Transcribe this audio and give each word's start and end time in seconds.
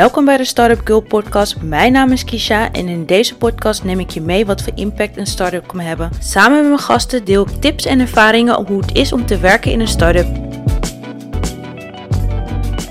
Welkom 0.00 0.24
bij 0.24 0.36
de 0.36 0.44
Startup 0.44 0.80
Girl 0.84 1.00
podcast. 1.00 1.62
Mijn 1.62 1.92
naam 1.92 2.12
is 2.12 2.24
Kisha 2.24 2.72
en 2.72 2.88
in 2.88 3.06
deze 3.06 3.36
podcast 3.36 3.84
neem 3.84 4.00
ik 4.00 4.10
je 4.10 4.20
mee 4.20 4.46
wat 4.46 4.62
voor 4.62 4.72
impact 4.74 5.16
een 5.16 5.26
start-up 5.26 5.66
kan 5.66 5.80
hebben. 5.80 6.10
Samen 6.20 6.58
met 6.58 6.66
mijn 6.66 6.78
gasten 6.78 7.24
deel 7.24 7.46
ik 7.48 7.60
tips 7.60 7.84
en 7.84 8.00
ervaringen 8.00 8.56
op 8.56 8.68
hoe 8.68 8.80
het 8.80 8.94
is 8.94 9.12
om 9.12 9.26
te 9.26 9.38
werken 9.38 9.72
in 9.72 9.80
een 9.80 9.88
start-up. 9.88 10.26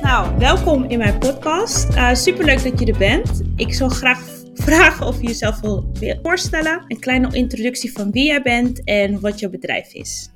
Nou, 0.01 0.37
welkom 0.37 0.83
in 0.83 0.97
mijn 0.97 1.17
podcast. 1.17 1.89
Uh, 1.89 2.13
superleuk 2.13 2.63
dat 2.63 2.79
je 2.79 2.85
er 2.85 2.97
bent. 2.97 3.41
Ik 3.55 3.73
zou 3.73 3.91
graag 3.91 4.19
vragen 4.65 5.07
of 5.07 5.21
je 5.21 5.27
jezelf 5.27 5.59
wil 5.59 5.91
voorstellen. 6.21 6.83
Een 6.87 6.99
kleine 6.99 7.29
introductie 7.31 7.91
van 7.91 8.11
wie 8.11 8.25
jij 8.25 8.41
bent 8.41 8.83
en 8.83 9.19
wat 9.19 9.39
jouw 9.39 9.49
bedrijf 9.49 9.93
is. 9.93 10.29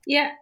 Ja, 0.00 0.38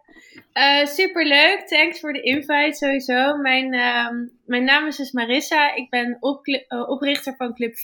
uh, 0.53 0.85
superleuk. 0.85 1.63
Thanks 1.67 1.99
voor 1.99 2.13
de 2.13 2.21
invite 2.21 2.73
sowieso. 2.73 3.37
Mijn, 3.37 3.73
uh, 3.73 4.09
mijn 4.45 4.63
naam 4.63 4.87
is 4.87 4.97
dus 4.97 5.11
Marissa. 5.11 5.75
Ik 5.75 5.89
ben 5.89 6.17
op, 6.19 6.47
uh, 6.47 6.89
oprichter 6.89 7.35
van 7.35 7.53
Club 7.53 7.75
V. 7.75 7.81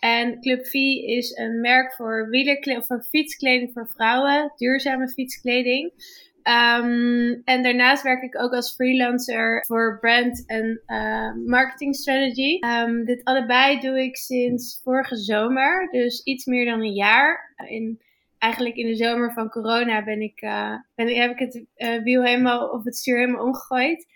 En 0.00 0.40
Club 0.40 0.66
V 0.66 0.72
is 1.06 1.36
een 1.36 1.60
merk 1.60 1.92
voor, 1.92 2.28
voor 2.86 3.02
fietskleding 3.02 3.70
voor 3.72 3.88
vrouwen. 3.94 4.52
Duurzame 4.56 5.08
fietskleding. 5.08 5.92
Um, 6.48 7.42
en 7.44 7.62
daarnaast 7.62 8.02
werk 8.02 8.22
ik 8.22 8.42
ook 8.42 8.52
als 8.52 8.74
freelancer 8.74 9.64
voor 9.66 9.98
brand 10.00 10.46
en 10.46 10.82
uh, 10.86 11.32
marketing 11.46 11.96
strategy. 11.96 12.58
Um, 12.60 13.04
dit 13.04 13.24
allebei 13.24 13.80
doe 13.80 14.02
ik 14.02 14.16
sinds 14.16 14.80
vorige 14.84 15.16
zomer, 15.16 15.88
dus 15.90 16.22
iets 16.22 16.44
meer 16.44 16.64
dan 16.64 16.80
een 16.80 16.94
jaar. 16.94 17.54
In 17.68 18.00
eigenlijk 18.38 18.76
in 18.76 18.86
de 18.86 18.96
zomer 18.96 19.32
van 19.32 19.50
corona 19.50 20.04
ben 20.04 20.20
ik, 20.20 20.42
uh, 20.42 20.74
ben, 20.94 21.08
heb 21.16 21.30
ik 21.30 21.38
het 21.38 21.64
uh, 21.76 22.02
wiel 22.02 22.22
helemaal 22.22 22.68
of 22.68 22.84
het 22.84 22.96
stuur 22.96 23.18
helemaal 23.18 23.44
omgegooid. 23.44 24.06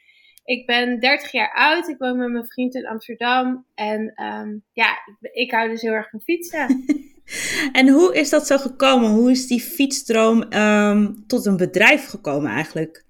Ik 0.44 0.66
ben 0.66 1.00
30 1.00 1.32
jaar 1.32 1.52
oud. 1.54 1.88
Ik 1.88 1.98
woon 1.98 2.18
met 2.18 2.30
mijn 2.30 2.46
vriend 2.46 2.74
in 2.74 2.86
Amsterdam. 2.86 3.66
En 3.74 4.22
um, 4.24 4.64
ja, 4.72 4.90
ik, 5.20 5.30
ik, 5.32 5.50
hou 5.50 5.68
dus 5.68 5.82
heel 5.82 5.92
erg 5.92 6.10
van 6.10 6.20
fietsen. 6.20 6.84
en 7.78 7.88
hoe 7.88 8.14
is 8.14 8.30
dat 8.30 8.46
zo 8.46 8.56
gekomen? 8.56 9.10
Hoe 9.10 9.30
is 9.30 9.46
die 9.46 9.60
fietsstroom 9.60 10.52
um, 10.52 11.26
tot 11.26 11.46
een 11.46 11.56
bedrijf 11.56 12.06
gekomen 12.06 12.50
eigenlijk? 12.50 13.04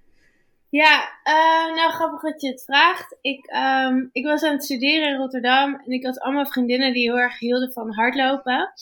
Ja, 0.69 1.09
uh, 1.23 1.75
nou 1.75 1.91
grappig 1.91 2.21
dat 2.21 2.41
je 2.41 2.49
het 2.49 2.63
vraagt. 2.63 3.17
Ik, 3.21 3.55
um, 3.87 4.09
ik 4.11 4.25
was 4.25 4.43
aan 4.43 4.53
het 4.53 4.63
studeren 4.63 5.07
in 5.07 5.17
Rotterdam 5.17 5.81
en 5.85 5.91
ik 5.91 6.05
had 6.05 6.19
allemaal 6.19 6.45
vriendinnen 6.45 6.93
die 6.93 7.09
heel 7.09 7.19
erg 7.19 7.39
hielden 7.39 7.71
van 7.71 7.93
hardlopen. 7.93 8.73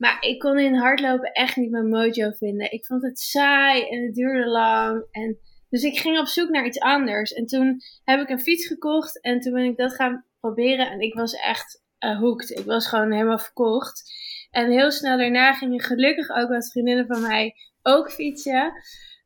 Maar 0.00 0.16
ik 0.20 0.38
kon 0.38 0.58
in 0.58 0.74
hardlopen 0.74 1.32
echt 1.32 1.56
niet 1.56 1.70
mijn 1.70 1.88
mojo 1.88 2.30
vinden. 2.30 2.72
Ik 2.72 2.86
vond 2.86 3.02
het 3.02 3.18
saai 3.18 3.88
en 3.88 4.04
het 4.04 4.14
duurde 4.14 4.46
lang. 4.46 5.06
En, 5.10 5.38
dus 5.68 5.82
ik 5.82 5.98
ging 5.98 6.18
op 6.18 6.26
zoek 6.26 6.48
naar 6.48 6.66
iets 6.66 6.80
anders. 6.80 7.32
En 7.32 7.46
toen 7.46 7.80
heb 8.04 8.20
ik 8.20 8.28
een 8.28 8.40
fiets 8.40 8.66
gekocht 8.66 9.20
en 9.20 9.40
toen 9.40 9.52
ben 9.52 9.64
ik 9.64 9.76
dat 9.76 9.94
gaan 9.94 10.24
proberen. 10.40 10.90
En 10.90 11.00
ik 11.00 11.14
was 11.14 11.32
echt 11.32 11.82
uh, 12.04 12.18
hooked. 12.18 12.50
Ik 12.50 12.64
was 12.64 12.88
gewoon 12.88 13.12
helemaal 13.12 13.38
verkocht. 13.38 14.02
En 14.50 14.70
heel 14.70 14.90
snel 14.90 15.18
daarna 15.18 15.52
gingen 15.52 15.80
gelukkig 15.80 16.28
ook 16.28 16.48
wat 16.48 16.70
vriendinnen 16.70 17.06
van 17.06 17.22
mij 17.22 17.54
ook 17.82 18.12
fietsen. 18.12 18.72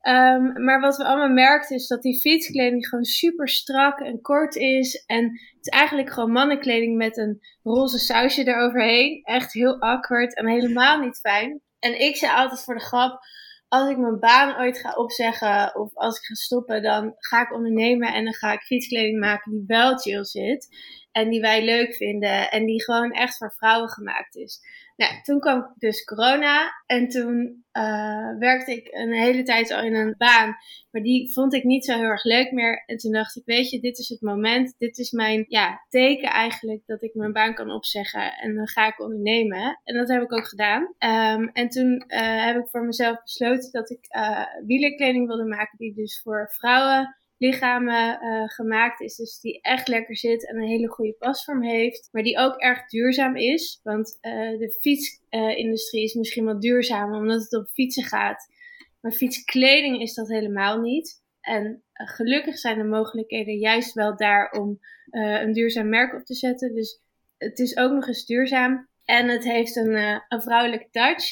Um, 0.09 0.65
maar 0.65 0.81
wat 0.81 0.97
we 0.97 1.05
allemaal 1.05 1.29
merkten 1.29 1.77
is 1.77 1.87
dat 1.87 2.03
die 2.03 2.21
fietskleding 2.21 2.89
gewoon 2.89 3.05
super 3.05 3.49
strak 3.49 4.01
en 4.01 4.21
kort 4.21 4.57
is. 4.57 5.05
En 5.07 5.25
het 5.25 5.67
is 5.67 5.69
eigenlijk 5.69 6.13
gewoon 6.13 6.33
mannenkleding 6.33 6.97
met 6.97 7.17
een 7.17 7.41
roze 7.63 7.99
sausje 7.99 8.47
eroverheen. 8.47 9.23
Echt 9.23 9.53
heel 9.53 9.81
awkward 9.81 10.37
en 10.37 10.47
helemaal 10.47 11.01
niet 11.01 11.19
fijn. 11.19 11.61
En 11.79 12.01
ik 12.01 12.17
zei 12.17 12.33
altijd 12.33 12.65
voor 12.65 12.75
de 12.75 12.85
grap, 12.85 13.21
als 13.69 13.91
ik 13.91 13.97
mijn 13.97 14.19
baan 14.19 14.59
ooit 14.59 14.79
ga 14.79 14.93
opzeggen 14.93 15.77
of 15.77 15.95
als 15.95 16.19
ik 16.19 16.25
ga 16.25 16.35
stoppen, 16.35 16.83
dan 16.83 17.15
ga 17.19 17.43
ik 17.43 17.55
ondernemen 17.55 18.13
en 18.13 18.25
dan 18.25 18.35
ga 18.35 18.53
ik 18.53 18.61
fietskleding 18.61 19.21
maken 19.21 19.53
die 19.53 19.65
wel 19.67 19.99
chill 19.99 20.25
zit. 20.25 20.69
En 21.15 21.31
die 21.31 21.41
wij 21.41 21.65
leuk 21.65 21.95
vinden 21.95 22.51
en 22.51 22.67
die 22.67 22.85
gewoon 22.85 23.13
echt 23.13 23.37
voor 23.37 23.53
vrouwen 23.53 23.89
gemaakt 23.89 24.37
is. 24.37 24.61
Nou, 24.97 25.23
toen 25.23 25.41
kwam 25.41 25.75
dus 25.79 26.05
corona 26.05 26.83
en 26.87 27.09
toen 27.09 27.65
uh, 27.73 28.39
werkte 28.39 28.73
ik 28.73 28.89
een 28.91 29.13
hele 29.13 29.43
tijd 29.43 29.71
al 29.71 29.83
in 29.83 29.95
een 29.95 30.15
baan, 30.19 30.57
maar 30.91 31.03
die 31.03 31.33
vond 31.33 31.55
ik 31.55 31.65
niet 31.65 31.85
zo 31.85 31.95
heel 31.95 32.03
erg 32.03 32.25
leuk 32.25 32.53
meer. 32.53 32.83
En 32.87 32.97
toen 32.97 33.13
dacht 33.13 33.37
ik, 33.37 33.43
weet 33.45 33.71
je, 33.71 33.81
dit 33.81 33.99
is 33.99 34.09
het 34.09 34.21
moment, 34.21 34.75
dit 34.79 34.99
is 34.99 35.11
mijn 35.11 35.45
ja, 35.49 35.85
teken 35.89 36.29
eigenlijk 36.29 36.83
dat 36.87 37.03
ik 37.03 37.15
mijn 37.15 37.33
baan 37.33 37.55
kan 37.55 37.71
opzeggen 37.71 38.33
en 38.33 38.55
dan 38.55 38.69
ga 38.69 38.87
ik 38.87 39.01
ondernemen. 39.01 39.81
En 39.85 39.95
dat 39.95 40.09
heb 40.09 40.23
ik 40.23 40.33
ook 40.33 40.49
gedaan. 40.49 40.83
Um, 40.83 41.49
en 41.49 41.69
toen 41.69 42.05
uh, 42.09 42.45
heb 42.45 42.57
ik 42.57 42.69
voor 42.71 42.85
mezelf 42.85 43.23
besloten 43.23 43.73
dat 43.73 43.91
ik 43.91 44.07
uh, 44.17 44.45
wielerkleding 44.67 45.27
wilde 45.27 45.47
maken 45.47 45.79
die 45.79 45.95
dus 45.95 46.21
voor 46.23 46.51
vrouwen 46.53 47.17
lichamen 47.39 48.23
uh, 48.23 48.49
gemaakt 48.49 49.01
is. 49.01 49.17
Dus 49.17 49.41
die 49.41 49.61
echt 49.61 49.89
lekker 49.89 50.17
zit 50.17 50.49
en 50.49 50.57
een 50.57 50.69
hele 50.69 50.89
goede 50.89 51.17
pasvorm 51.19 51.63
heeft. 51.63 52.09
Maar 52.13 52.23
die 52.23 52.39
ook 52.39 52.57
erg 52.57 52.87
duurzaam 52.89 53.37
is. 53.37 53.81
Want 53.83 54.19
uh, 54.23 54.59
de 54.59 54.77
fietsindustrie 54.81 56.03
uh, 56.03 56.09
is 56.09 56.15
misschien 56.15 56.45
wel 56.45 56.61
duurzamer 56.61 57.21
omdat 57.21 57.43
het 57.43 57.55
op 57.55 57.69
fietsen 57.69 58.05
gaat. 58.05 58.53
Maar 59.01 59.13
fietskleding 59.13 60.01
is 60.01 60.15
dat 60.15 60.29
helemaal 60.29 60.81
niet. 60.81 61.23
En 61.41 61.83
gelukkig 61.93 62.59
zijn 62.59 62.79
de 62.79 62.85
mogelijkheden 62.85 63.59
juist 63.59 63.93
wel 63.93 64.17
daar 64.17 64.51
om 64.51 64.81
een 65.11 65.53
duurzaam 65.53 65.89
merk 65.89 66.15
op 66.15 66.25
te 66.25 66.35
zetten. 66.35 66.75
Dus 66.75 67.01
het 67.39 67.59
is 67.59 67.77
ook 67.77 67.93
nog 67.93 68.07
eens 68.07 68.27
duurzaam. 68.27 68.89
En 69.05 69.29
het 69.29 69.45
heeft 69.45 69.77
een, 69.77 70.23
een 70.29 70.43
vrouwelijke 70.43 70.89
touch. 70.91 71.25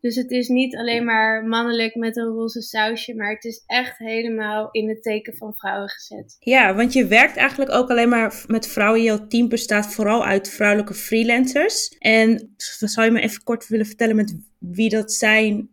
Dus 0.00 0.16
het 0.16 0.30
is 0.30 0.48
niet 0.48 0.76
alleen 0.76 1.04
maar 1.04 1.44
mannelijk 1.44 1.94
met 1.94 2.16
een 2.16 2.26
roze 2.26 2.62
sausje, 2.62 3.14
maar 3.14 3.30
het 3.30 3.44
is 3.44 3.62
echt 3.66 3.98
helemaal 3.98 4.68
in 4.70 4.88
het 4.88 5.02
teken 5.02 5.36
van 5.36 5.54
vrouwen 5.54 5.88
gezet. 5.88 6.36
Ja, 6.38 6.74
want 6.74 6.92
je 6.92 7.06
werkt 7.06 7.36
eigenlijk 7.36 7.70
ook 7.70 7.90
alleen 7.90 8.08
maar 8.08 8.44
met 8.46 8.68
vrouwen. 8.68 9.02
Jouw 9.02 9.26
team 9.26 9.48
bestaat 9.48 9.94
vooral 9.94 10.24
uit 10.24 10.50
vrouwelijke 10.50 10.94
freelancers. 10.94 11.88
En 11.98 12.54
zou 12.56 13.06
je 13.06 13.12
me 13.12 13.20
even 13.20 13.42
kort 13.42 13.68
willen 13.68 13.86
vertellen 13.86 14.16
met 14.16 14.38
wie 14.58 14.90
dat 14.90 15.12
zijn? 15.12 15.68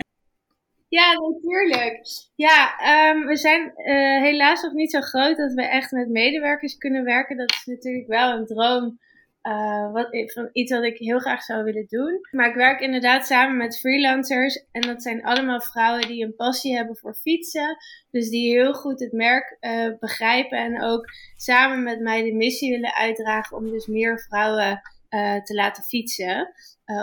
Ja, 0.88 1.14
natuurlijk. 1.14 2.00
Ja, 2.36 2.74
um, 3.12 3.26
we 3.26 3.36
zijn 3.36 3.62
uh, 3.62 4.22
helaas 4.22 4.62
nog 4.62 4.74
niet 4.74 4.92
zo 4.92 5.02
groot 5.02 5.38
dat 5.38 5.54
we 5.54 5.64
echt 5.64 5.92
met 5.92 6.10
medewerkers 6.10 6.78
kunnen 6.78 7.04
werken. 7.04 7.38
Dat 7.38 7.52
is 7.52 7.66
natuurlijk 7.66 8.08
wel 8.08 8.32
een 8.32 8.46
droom 8.46 9.00
uh, 9.48 9.92
wat, 9.92 10.08
van 10.34 10.50
iets 10.52 10.72
wat 10.72 10.84
ik 10.84 10.98
heel 10.98 11.20
graag 11.20 11.44
zou 11.44 11.64
willen 11.64 11.86
doen. 11.88 12.20
Maar 12.32 12.50
ik 12.50 12.56
werk 12.56 12.80
inderdaad 12.80 13.26
samen 13.26 13.58
met 13.58 13.80
freelancers. 13.80 14.66
En 14.72 14.82
dat 14.82 15.02
zijn 15.02 15.24
allemaal 15.24 15.62
vrouwen 15.62 16.08
die 16.08 16.24
een 16.24 16.36
passie 16.36 16.76
hebben 16.76 16.98
voor 16.98 17.16
fietsen. 17.16 17.78
Dus 18.12 18.30
die 18.30 18.58
heel 18.58 18.74
goed 18.74 19.00
het 19.00 19.12
merk 19.12 19.58
uh, 19.62 19.90
begrijpen. 20.00 20.58
En 20.58 20.82
ook 20.82 21.06
samen 21.36 21.84
met 21.84 22.00
mij 22.00 22.24
de 22.24 22.34
missie 22.34 22.72
willen 22.72 22.96
uitdragen 22.96 23.58
om 23.58 23.70
dus 23.70 23.88
meer 23.88 24.20
vrouwen 24.20 24.82
uh, 25.10 25.44
te 25.44 25.54
laten 25.54 25.84
fietsen. 25.84 26.54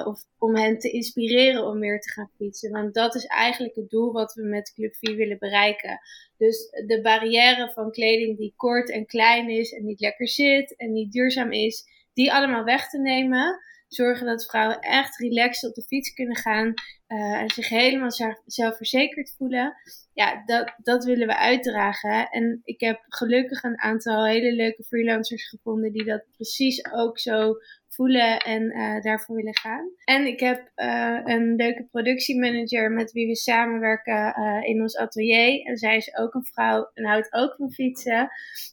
of 0.05 0.25
om 0.39 0.57
hen 0.57 0.79
te 0.79 0.91
inspireren 0.91 1.67
om 1.67 1.79
meer 1.79 2.01
te 2.01 2.11
gaan 2.11 2.31
fietsen. 2.37 2.71
Want 2.71 2.95
dat 2.95 3.15
is 3.15 3.27
eigenlijk 3.27 3.75
het 3.75 3.91
doel 3.91 4.13
wat 4.13 4.35
we 4.35 4.43
met 4.43 4.73
Club 4.75 4.95
4 4.95 5.17
willen 5.17 5.39
bereiken. 5.39 6.01
Dus 6.37 6.71
de 6.87 7.01
barrière 7.03 7.73
van 7.73 7.91
kleding 7.91 8.39
die 8.39 8.55
kort 8.57 8.91
en 8.91 9.07
klein 9.07 9.49
is 9.49 9.73
en 9.73 9.85
niet 9.85 10.01
lekker 10.01 10.29
zit 10.29 10.77
en 10.77 10.93
niet 10.93 11.13
duurzaam 11.13 11.53
is 11.53 11.91
die 12.13 12.33
allemaal 12.33 12.65
weg 12.65 12.89
te 12.89 12.99
nemen. 12.99 13.61
Zorgen 13.89 14.27
dat 14.27 14.45
vrouwen 14.45 14.81
echt 14.81 15.19
relaxed 15.19 15.69
op 15.69 15.75
de 15.75 15.83
fiets 15.83 16.15
kunnen 16.15 16.37
gaan 16.37 16.75
uh, 17.09 17.41
en 17.41 17.51
zich 17.51 17.69
helemaal 17.69 18.11
zelfverzekerd 18.45 19.35
voelen. 19.37 19.75
Ja, 20.13 20.43
dat, 20.45 20.75
dat 20.83 21.05
willen 21.05 21.27
we 21.27 21.37
uitdragen. 21.37 22.29
En 22.29 22.61
ik 22.65 22.81
heb 22.81 23.05
gelukkig 23.09 23.63
een 23.63 23.81
aantal 23.81 24.27
hele 24.27 24.53
leuke 24.53 24.85
freelancers 24.85 25.49
gevonden 25.49 25.93
die 25.93 26.05
dat 26.05 26.25
precies 26.31 26.93
ook 26.93 27.19
zo 27.19 27.55
voelen 27.95 28.39
en 28.39 28.63
uh, 28.63 29.01
daarvoor 29.01 29.37
willen 29.37 29.57
gaan. 29.57 29.91
En 30.05 30.27
ik 30.27 30.41
heb 30.41 30.71
uh, 30.77 31.19
een 31.25 31.55
leuke 31.57 31.87
productiemanager 31.91 32.91
met 32.91 33.13
wie 33.13 33.27
we 33.27 33.37
samenwerken 33.37 34.35
uh, 34.39 34.69
in 34.69 34.81
ons 34.81 34.97
atelier. 34.97 35.65
En 35.65 35.77
zij 35.77 35.97
is 35.97 36.17
ook 36.17 36.35
een 36.35 36.45
vrouw 36.45 36.91
en 36.95 37.05
houdt 37.05 37.33
ook 37.33 37.55
van 37.57 37.73
fietsen. 37.73 38.31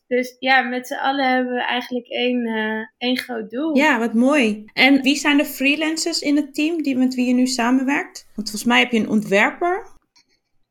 Dus 0.08 0.36
ja, 0.40 0.62
met 0.62 0.88
z'n 0.88 0.94
allen 0.94 1.34
hebben 1.34 1.54
we 1.54 1.62
eigenlijk 1.62 2.08
één, 2.08 2.48
één 2.98 3.18
groot 3.18 3.50
doel. 3.50 3.78
Ja, 3.78 4.00
wat 4.00 4.14
mooi. 4.14 4.66
En 4.74 5.02
wie 5.02 5.16
zijn 5.16 5.38
de 5.38 5.46
freelancers 5.46 6.20
in 6.20 6.36
het 6.36 6.54
team 6.54 6.84
die, 6.84 6.98
met 6.98 7.16
wie 7.16 7.28
je 7.28 7.34
nu 7.34 7.48
samenwerkt? 7.48 8.28
Want 8.36 8.50
volgens 8.50 8.64
mij 8.64 8.80
heb 8.80 8.92
je 8.92 9.00
een 9.00 9.10
ontwerper. 9.10 9.98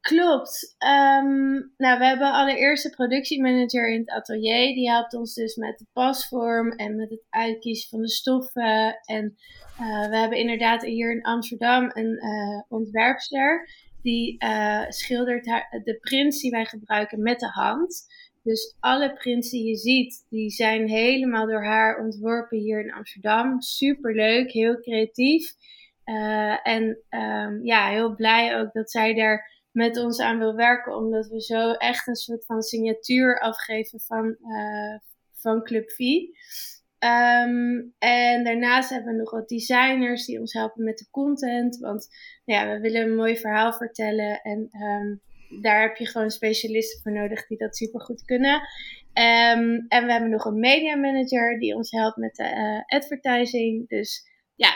Klopt. 0.09 0.77
Um, 0.79 1.73
nou, 1.77 1.99
we 1.99 2.05
hebben 2.05 2.33
allereerst 2.33 2.85
een 2.85 2.91
productiemanager 2.91 3.93
in 3.93 3.99
het 3.99 4.11
atelier. 4.11 4.75
Die 4.75 4.91
helpt 4.91 5.15
ons 5.15 5.35
dus 5.35 5.57
met 5.57 5.79
de 5.79 5.87
pasvorm 5.93 6.71
en 6.71 6.97
met 6.97 7.11
het 7.11 7.25
uitkiezen 7.31 7.89
van 7.89 8.01
de 8.01 8.09
stoffen. 8.09 8.99
En 9.05 9.37
uh, 9.81 10.09
we 10.09 10.17
hebben 10.17 10.39
inderdaad 10.39 10.83
hier 10.83 11.13
in 11.13 11.23
Amsterdam 11.23 11.91
een 11.93 12.25
uh, 12.25 12.63
ontwerpster. 12.69 13.69
Die 14.03 14.45
uh, 14.45 14.85
schildert 14.89 15.45
de 15.85 15.99
prints 16.01 16.41
die 16.41 16.51
wij 16.51 16.65
gebruiken 16.65 17.23
met 17.23 17.41
de 17.41 17.51
hand. 17.51 18.07
Dus 18.43 18.77
alle 18.81 19.13
prints 19.13 19.51
die 19.51 19.69
je 19.69 19.77
ziet, 19.77 20.27
die 20.31 20.51
zijn 20.51 20.89
helemaal 20.89 21.47
door 21.47 21.65
haar 21.65 22.01
ontworpen 22.01 22.59
hier 22.59 22.81
in 22.81 22.93
Amsterdam. 22.93 23.61
Super 23.61 24.15
leuk, 24.15 24.53
heel 24.53 24.81
creatief. 24.81 25.53
en 26.63 26.99
um, 27.11 27.65
ja, 27.65 27.89
heel 27.89 28.15
blij 28.15 28.59
ook 28.59 28.73
dat 28.73 28.91
zij 28.91 29.15
daar 29.15 29.57
met 29.73 29.99
ons 29.99 30.21
aan 30.21 30.39
wil 30.39 30.55
werken. 30.55 30.97
Omdat 30.97 31.29
we 31.29 31.41
zo 31.41 31.73
echt 31.73 32.07
een 32.07 32.15
soort 32.15 32.45
van 32.45 32.63
signatuur 32.63 33.41
afgeven 33.41 34.01
van, 34.01 34.37
uh, 34.43 34.99
van 35.33 35.65
Club 35.65 35.91
V. 35.91 35.99
Ehm, 36.99 37.83
en 37.99 38.45
daarnaast 38.45 38.91
hebben 38.91 39.13
we 39.13 39.19
nog 39.19 39.31
wat 39.31 39.49
designers 39.49 40.27
die 40.27 40.41
ons 40.41 40.53
helpen 40.53 40.85
met 40.85 40.99
de 40.99 41.11
content. 41.11 41.79
Want 41.79 42.09
nou 42.45 42.61
ja, 42.61 42.75
we 42.75 42.81
willen 42.81 43.03
een 43.03 43.17
mooi 43.17 43.37
verhaal 43.37 43.73
vertellen. 43.73 44.41
En 44.43 44.69
ehm, 44.71 45.17
daar 45.63 45.81
heb 45.81 45.97
je 45.97 46.07
gewoon 46.07 46.31
specialisten 46.31 47.01
voor 47.03 47.13
nodig 47.13 47.47
die 47.47 47.59
dat 47.59 47.77
super 47.77 48.01
goed 48.01 48.25
kunnen. 48.25 48.55
Um, 48.55 49.85
en 49.89 50.05
we 50.07 50.13
hebben 50.13 50.31
nog 50.31 50.45
een 50.45 50.59
media 50.59 50.97
manager 50.97 51.59
die 51.59 51.75
ons 51.75 51.91
helpt 51.91 52.17
met 52.17 52.35
de 52.35 52.45
uh, 52.45 52.97
advertising. 52.99 53.89
Dus 53.89 54.27
ja, 54.55 54.71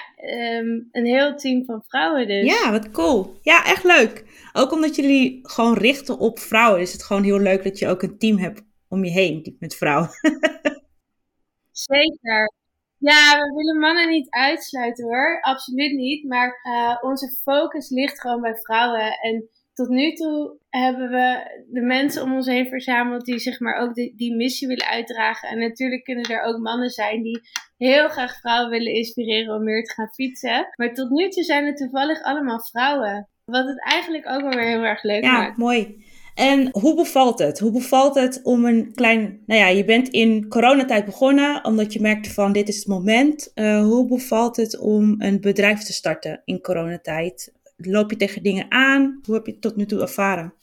een 0.92 1.06
heel 1.06 1.36
team 1.36 1.64
van 1.64 1.84
vrouwen 1.88 2.26
dus. 2.26 2.44
Ja, 2.44 2.70
wat 2.70 2.90
cool. 2.90 3.38
Ja, 3.42 3.64
echt 3.64 3.84
leuk. 3.84 4.24
Ook 4.52 4.72
omdat 4.72 4.96
jullie 4.96 5.38
gewoon 5.42 5.74
richten 5.74 6.18
op 6.18 6.38
vrouwen, 6.38 6.80
is 6.80 6.92
het 6.92 7.04
gewoon 7.04 7.22
heel 7.22 7.38
leuk 7.38 7.62
dat 7.62 7.78
je 7.78 7.88
ook 7.88 8.02
een 8.02 8.18
team 8.18 8.38
hebt 8.38 8.62
om 8.88 9.04
je 9.04 9.10
heen 9.10 9.56
met 9.58 9.74
vrouwen. 9.74 10.10
Zeker. 11.70 12.52
Ja, 12.98 13.36
we 13.38 13.52
willen 13.56 13.80
mannen 13.80 14.08
niet 14.08 14.30
uitsluiten 14.30 15.04
hoor. 15.04 15.40
Absoluut 15.40 15.92
niet. 15.92 16.24
Maar 16.24 16.60
uh, 16.62 16.96
onze 17.00 17.36
focus 17.42 17.90
ligt 17.90 18.20
gewoon 18.20 18.40
bij 18.40 18.56
vrouwen. 18.56 19.18
En 19.20 19.48
tot 19.74 19.88
nu 19.88 20.12
toe 20.12 20.58
hebben 20.68 21.10
we 21.10 21.64
de 21.70 21.80
mensen 21.80 22.22
om 22.22 22.34
ons 22.34 22.46
heen 22.46 22.68
verzameld 22.68 23.24
die 23.24 23.38
zeg 23.38 23.60
maar 23.60 23.74
ook 23.74 23.94
die, 23.94 24.16
die 24.16 24.36
missie 24.36 24.68
willen 24.68 24.86
uitdragen. 24.86 25.48
En 25.48 25.58
natuurlijk 25.58 26.04
kunnen 26.04 26.24
er 26.24 26.42
ook 26.42 26.58
mannen 26.58 26.90
zijn 26.90 27.22
die 27.22 27.40
heel 27.76 28.08
graag 28.08 28.40
vrouwen 28.40 28.70
willen 28.70 28.92
inspireren 28.92 29.54
om 29.54 29.64
meer 29.64 29.84
te 29.84 29.92
gaan 29.92 30.12
fietsen. 30.12 30.68
Maar 30.76 30.94
tot 30.94 31.10
nu 31.10 31.28
toe 31.28 31.42
zijn 31.42 31.66
het 31.66 31.76
toevallig 31.76 32.22
allemaal 32.22 32.60
vrouwen. 32.60 33.28
Wat 33.44 33.66
het 33.66 33.80
eigenlijk 33.84 34.28
ook 34.28 34.40
wel 34.40 34.50
weer 34.50 34.68
heel 34.68 34.82
erg 34.82 35.02
leuk 35.02 35.22
ja, 35.22 35.32
maakt. 35.32 35.56
Ja, 35.56 35.62
mooi. 35.64 36.04
En 36.34 36.68
hoe 36.72 36.94
bevalt 36.94 37.38
het? 37.38 37.58
Hoe 37.58 37.72
bevalt 37.72 38.14
het 38.14 38.40
om 38.42 38.64
een 38.64 38.92
klein, 38.94 39.42
nou 39.46 39.60
ja, 39.60 39.66
je 39.66 39.84
bent 39.84 40.08
in 40.08 40.48
coronatijd 40.48 41.04
begonnen 41.04 41.64
omdat 41.64 41.92
je 41.92 42.00
merkte 42.00 42.30
van 42.30 42.52
dit 42.52 42.68
is 42.68 42.76
het 42.76 42.86
moment. 42.86 43.52
Uh, 43.54 43.82
hoe 43.82 44.06
bevalt 44.06 44.56
het 44.56 44.78
om 44.78 45.14
een 45.18 45.40
bedrijf 45.40 45.80
te 45.80 45.92
starten 45.92 46.42
in 46.44 46.60
coronatijd? 46.60 47.52
Loop 47.76 48.10
je 48.10 48.16
tegen 48.16 48.42
dingen 48.42 48.66
aan? 48.68 49.20
Hoe 49.24 49.34
heb 49.34 49.46
je 49.46 49.52
het 49.52 49.60
tot 49.60 49.76
nu 49.76 49.86
toe 49.86 50.00
ervaren? 50.00 50.54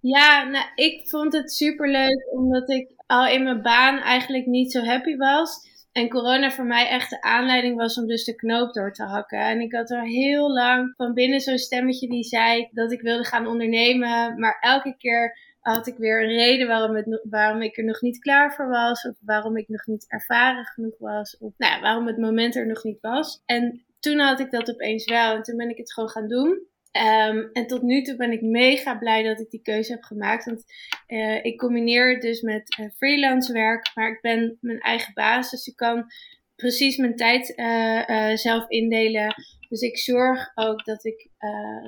Ja, 0.00 0.48
nou, 0.48 0.64
ik 0.74 1.08
vond 1.08 1.32
het 1.32 1.52
super 1.52 1.90
leuk 1.90 2.26
omdat 2.32 2.70
ik 2.70 2.88
al 3.06 3.26
in 3.26 3.42
mijn 3.42 3.62
baan 3.62 3.98
eigenlijk 3.98 4.46
niet 4.46 4.72
zo 4.72 4.80
happy 4.80 5.16
was. 5.16 5.72
En 5.94 6.08
corona 6.08 6.50
voor 6.50 6.64
mij 6.64 6.88
echt 6.88 7.10
de 7.10 7.22
aanleiding 7.22 7.76
was 7.76 7.98
om 7.98 8.06
dus 8.06 8.24
de 8.24 8.34
knoop 8.34 8.72
door 8.72 8.92
te 8.92 9.02
hakken. 9.02 9.38
En 9.38 9.60
ik 9.60 9.72
had 9.72 9.90
er 9.90 10.02
heel 10.02 10.52
lang 10.52 10.94
van 10.96 11.14
binnen 11.14 11.40
zo'n 11.40 11.58
stemmetje 11.58 12.08
die 12.08 12.24
zei 12.24 12.68
dat 12.72 12.92
ik 12.92 13.00
wilde 13.00 13.24
gaan 13.24 13.46
ondernemen. 13.46 14.38
Maar 14.38 14.56
elke 14.60 14.96
keer 14.96 15.38
had 15.60 15.86
ik 15.86 15.96
weer 15.96 16.22
een 16.22 16.36
reden 16.36 16.66
waarom, 16.66 16.96
het, 16.96 17.20
waarom 17.30 17.62
ik 17.62 17.76
er 17.76 17.84
nog 17.84 18.00
niet 18.00 18.18
klaar 18.18 18.54
voor 18.54 18.68
was. 18.68 19.08
Of 19.08 19.14
waarom 19.20 19.56
ik 19.56 19.68
nog 19.68 19.86
niet 19.86 20.04
ervaren 20.08 20.64
genoeg 20.64 20.98
was. 20.98 21.38
Of 21.38 21.52
nou 21.56 21.80
waarom 21.80 22.06
het 22.06 22.18
moment 22.18 22.56
er 22.56 22.66
nog 22.66 22.84
niet 22.84 23.00
was. 23.00 23.42
En 23.46 23.84
toen 24.00 24.18
had 24.18 24.40
ik 24.40 24.50
dat 24.50 24.70
opeens 24.70 25.04
wel. 25.04 25.34
En 25.34 25.42
toen 25.42 25.56
ben 25.56 25.70
ik 25.70 25.76
het 25.76 25.92
gewoon 25.92 26.10
gaan 26.10 26.28
doen. 26.28 26.66
Um, 26.96 27.50
en 27.52 27.66
tot 27.66 27.82
nu 27.82 28.02
toe 28.02 28.16
ben 28.16 28.32
ik 28.32 28.40
mega 28.40 28.94
blij 28.94 29.22
dat 29.22 29.40
ik 29.40 29.50
die 29.50 29.62
keuze 29.62 29.92
heb 29.92 30.02
gemaakt. 30.02 30.44
Want 30.44 30.64
uh, 31.06 31.44
ik 31.44 31.58
combineer 31.58 32.12
het 32.12 32.22
dus 32.22 32.40
met 32.40 32.78
uh, 32.78 32.86
freelance 32.96 33.52
werk, 33.52 33.90
maar 33.94 34.10
ik 34.10 34.20
ben 34.20 34.58
mijn 34.60 34.78
eigen 34.78 35.14
baas. 35.14 35.50
Dus 35.50 35.66
ik 35.66 35.76
kan 35.76 36.04
precies 36.56 36.96
mijn 36.96 37.16
tijd 37.16 37.52
uh, 37.56 38.36
zelf 38.36 38.68
indelen. 38.68 39.34
Dus 39.68 39.80
ik 39.80 39.98
zorg 39.98 40.50
ook 40.54 40.84
dat 40.84 41.04
ik 41.04 41.28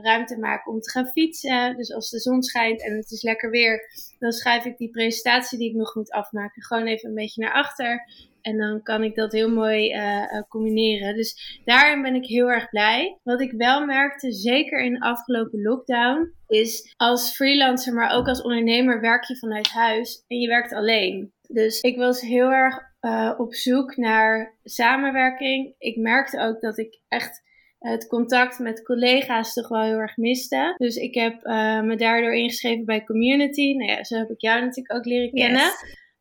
ruimte 0.02 0.38
maak 0.38 0.68
om 0.68 0.80
te 0.80 0.90
gaan 0.90 1.08
fietsen. 1.08 1.76
Dus 1.76 1.92
als 1.92 2.10
de 2.10 2.20
zon 2.20 2.42
schijnt 2.42 2.84
en 2.84 2.96
het 2.96 3.10
is 3.10 3.22
lekker 3.22 3.50
weer, 3.50 3.80
dan 4.18 4.32
schrijf 4.32 4.64
ik 4.64 4.76
die 4.76 4.90
presentatie 4.90 5.58
die 5.58 5.70
ik 5.70 5.76
nog 5.76 5.94
moet 5.94 6.10
afmaken 6.10 6.62
gewoon 6.62 6.86
even 6.86 7.08
een 7.08 7.14
beetje 7.14 7.42
naar 7.42 7.52
achter. 7.52 8.10
En 8.46 8.56
dan 8.56 8.82
kan 8.82 9.02
ik 9.02 9.14
dat 9.14 9.32
heel 9.32 9.50
mooi 9.50 9.94
uh, 9.94 10.42
combineren. 10.48 11.14
Dus 11.14 11.60
daarin 11.64 12.02
ben 12.02 12.14
ik 12.14 12.26
heel 12.26 12.50
erg 12.50 12.68
blij. 12.68 13.18
Wat 13.22 13.40
ik 13.40 13.52
wel 13.52 13.86
merkte, 13.86 14.32
zeker 14.32 14.84
in 14.84 14.92
de 14.92 15.00
afgelopen 15.00 15.62
lockdown, 15.62 16.32
is 16.46 16.94
als 16.96 17.34
freelancer, 17.34 17.94
maar 17.94 18.16
ook 18.16 18.26
als 18.26 18.42
ondernemer 18.42 19.00
werk 19.00 19.24
je 19.24 19.38
vanuit 19.38 19.68
huis 19.68 20.24
en 20.26 20.38
je 20.38 20.48
werkt 20.48 20.72
alleen. 20.72 21.32
Dus 21.48 21.80
ik 21.80 21.96
was 21.96 22.20
heel 22.20 22.50
erg 22.50 22.78
uh, 23.00 23.34
op 23.36 23.54
zoek 23.54 23.96
naar 23.96 24.58
samenwerking. 24.64 25.74
Ik 25.78 25.96
merkte 25.96 26.40
ook 26.40 26.60
dat 26.60 26.78
ik 26.78 27.00
echt 27.08 27.42
het 27.78 28.06
contact 28.06 28.58
met 28.58 28.82
collega's 28.82 29.52
toch 29.52 29.68
wel 29.68 29.82
heel 29.82 29.98
erg 29.98 30.16
miste. 30.16 30.74
Dus 30.76 30.96
ik 30.96 31.14
heb 31.14 31.42
me 31.84 31.96
daardoor 31.96 32.34
ingeschreven 32.34 32.84
bij 32.84 33.04
Community. 33.04 33.72
Nou 33.72 33.90
ja, 33.90 34.04
zo 34.04 34.16
heb 34.16 34.30
ik 34.30 34.40
jou 34.40 34.60
natuurlijk 34.60 34.94
ook 34.94 35.04
leren 35.04 35.30
kennen. 35.32 35.70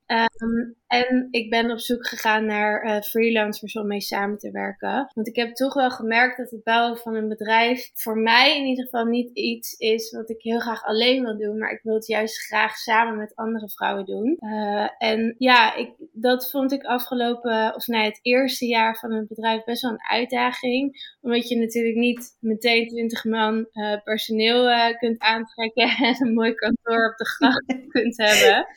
Um, 0.07 0.75
en 0.87 1.27
ik 1.31 1.49
ben 1.49 1.71
op 1.71 1.79
zoek 1.79 2.07
gegaan 2.07 2.45
naar 2.45 2.85
uh, 2.85 3.01
freelancers 3.01 3.75
om 3.75 3.87
mee 3.87 4.01
samen 4.01 4.37
te 4.37 4.51
werken. 4.51 5.11
Want 5.13 5.27
ik 5.27 5.35
heb 5.35 5.53
toch 5.53 5.73
wel 5.73 5.89
gemerkt 5.89 6.37
dat 6.37 6.49
het 6.49 6.63
bouwen 6.63 6.97
van 6.97 7.15
een 7.15 7.27
bedrijf 7.27 7.89
voor 7.93 8.17
mij 8.17 8.57
in 8.57 8.65
ieder 8.65 8.83
geval 8.83 9.05
niet 9.05 9.29
iets 9.33 9.73
is 9.73 10.11
wat 10.11 10.29
ik 10.29 10.41
heel 10.41 10.59
graag 10.59 10.83
alleen 10.83 11.23
wil 11.23 11.37
doen. 11.37 11.57
Maar 11.57 11.71
ik 11.71 11.79
wil 11.83 11.93
het 11.93 12.07
juist 12.07 12.45
graag 12.45 12.75
samen 12.75 13.17
met 13.17 13.35
andere 13.35 13.69
vrouwen 13.69 14.05
doen. 14.05 14.37
Uh, 14.39 14.89
en 14.97 15.35
ja, 15.37 15.75
ik, 15.75 15.91
dat 16.11 16.49
vond 16.49 16.71
ik 16.71 16.83
afgelopen, 16.83 17.75
of 17.75 17.87
nee, 17.87 18.05
het 18.05 18.19
eerste 18.21 18.65
jaar 18.65 18.97
van 18.99 19.13
het 19.13 19.27
bedrijf 19.27 19.63
best 19.63 19.81
wel 19.81 19.91
een 19.91 20.09
uitdaging. 20.09 21.15
Omdat 21.21 21.47
je 21.47 21.57
natuurlijk 21.57 21.95
niet 21.95 22.37
meteen 22.39 22.87
20 22.87 23.23
man 23.23 23.67
uh, 23.73 24.01
personeel 24.03 24.93
kunt 24.97 25.19
aantrekken 25.19 25.89
en 26.07 26.27
een 26.27 26.33
mooi 26.33 26.53
kantoor 26.53 27.09
op 27.09 27.17
de 27.17 27.25
gracht 27.25 27.65
kunt 27.89 28.17
hebben. 28.17 28.67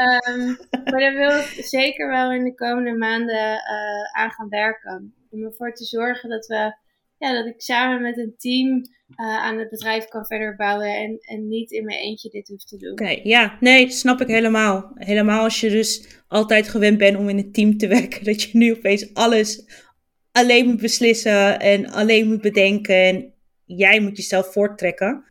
Um, 0.00 0.56
maar 0.84 1.00
daar 1.00 1.14
wil 1.14 1.38
ik 1.38 1.64
zeker 1.64 2.08
wel 2.08 2.32
in 2.32 2.44
de 2.44 2.54
komende 2.54 2.96
maanden 2.96 3.52
uh, 3.52 4.20
aan 4.20 4.30
gaan 4.30 4.48
werken. 4.48 5.14
Om 5.30 5.44
ervoor 5.44 5.74
te 5.74 5.84
zorgen 5.84 6.28
dat 6.28 6.46
we, 6.46 6.76
ja, 7.18 7.32
dat 7.32 7.46
ik 7.46 7.60
samen 7.60 8.02
met 8.02 8.18
een 8.18 8.34
team 8.36 8.68
uh, 8.68 8.84
aan 9.16 9.58
het 9.58 9.70
bedrijf 9.70 10.04
kan 10.04 10.26
verder 10.26 10.56
bouwen 10.56 10.96
en, 10.96 11.18
en 11.20 11.48
niet 11.48 11.70
in 11.70 11.84
mijn 11.84 11.98
eentje 11.98 12.30
dit 12.30 12.48
hoef 12.48 12.64
te 12.64 12.76
doen. 12.76 12.90
Oké, 12.90 13.02
okay, 13.02 13.20
ja, 13.22 13.56
nee, 13.60 13.90
snap 13.90 14.20
ik 14.20 14.26
helemaal. 14.26 14.92
Helemaal 14.94 15.42
als 15.42 15.60
je 15.60 15.70
dus 15.70 16.22
altijd 16.28 16.68
gewend 16.68 16.98
bent 16.98 17.16
om 17.16 17.28
in 17.28 17.38
een 17.38 17.52
team 17.52 17.76
te 17.76 17.88
werken, 17.98 18.24
dat 18.24 18.42
je 18.42 18.58
nu 18.58 18.72
opeens 18.72 19.14
alles 19.14 19.64
alleen 20.32 20.66
moet 20.66 20.80
beslissen 20.80 21.60
en 21.60 21.90
alleen 21.90 22.28
moet 22.28 22.40
bedenken 22.40 23.04
en 23.04 23.34
jij 23.64 24.00
moet 24.00 24.16
jezelf 24.16 24.52
voorttrekken. 24.52 25.24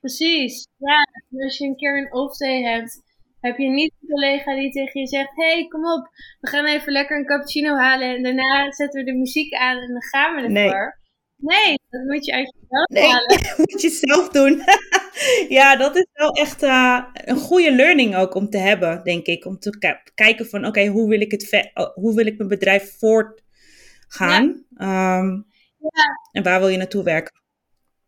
Precies, 0.00 0.66
ja. 0.76 1.06
Als 1.44 1.58
je 1.58 1.66
een 1.66 1.76
keer 1.76 1.98
een 1.98 2.12
off-day 2.12 2.62
hebt 2.62 3.04
heb 3.46 3.58
je 3.58 3.68
niet 3.68 3.92
een 4.00 4.08
collega 4.08 4.54
die 4.54 4.70
tegen 4.70 5.00
je 5.00 5.06
zegt: 5.06 5.30
hey, 5.34 5.66
kom 5.68 5.86
op, 5.86 6.08
we 6.40 6.48
gaan 6.48 6.66
even 6.66 6.92
lekker 6.92 7.18
een 7.18 7.26
cappuccino 7.26 7.74
halen 7.74 8.16
en 8.16 8.22
daarna 8.22 8.72
zetten 8.72 9.04
we 9.04 9.10
de 9.10 9.18
muziek 9.18 9.54
aan 9.54 9.76
en 9.76 9.88
dan 9.88 10.02
gaan 10.02 10.34
we 10.34 10.40
ervoor. 10.40 10.98
Nee, 11.36 11.66
nee 11.66 11.78
dat 11.90 12.04
moet 12.04 12.24
je 12.24 12.32
uit 12.32 12.54
jezelf 12.60 12.88
nee, 12.88 13.10
halen. 13.10 13.28
dat 13.56 13.58
moet 13.58 13.82
je 13.82 13.88
zelf 13.88 14.28
doen. 14.28 14.62
ja, 15.58 15.76
dat 15.76 15.96
is 15.96 16.06
wel 16.12 16.30
echt 16.30 16.62
uh, 16.62 17.04
een 17.12 17.36
goede 17.36 17.74
learning 17.74 18.16
ook 18.16 18.34
om 18.34 18.50
te 18.50 18.58
hebben, 18.58 19.04
denk 19.04 19.26
ik. 19.26 19.44
Om 19.44 19.58
te 19.58 20.02
kijken 20.14 20.46
van, 20.46 20.58
oké, 20.58 20.68
okay, 20.68 20.86
hoe 20.86 21.08
wil 21.08 21.20
ik 21.20 21.30
het 21.30 21.70
hoe 21.94 22.14
wil 22.14 22.26
ik 22.26 22.36
mijn 22.36 22.48
bedrijf 22.48 22.98
voortgaan? 22.98 24.64
Ja. 24.76 25.18
Um, 25.18 25.46
ja. 25.78 26.30
En 26.32 26.42
waar 26.42 26.60
wil 26.60 26.68
je 26.68 26.76
naartoe 26.76 27.02
werken? 27.02 27.44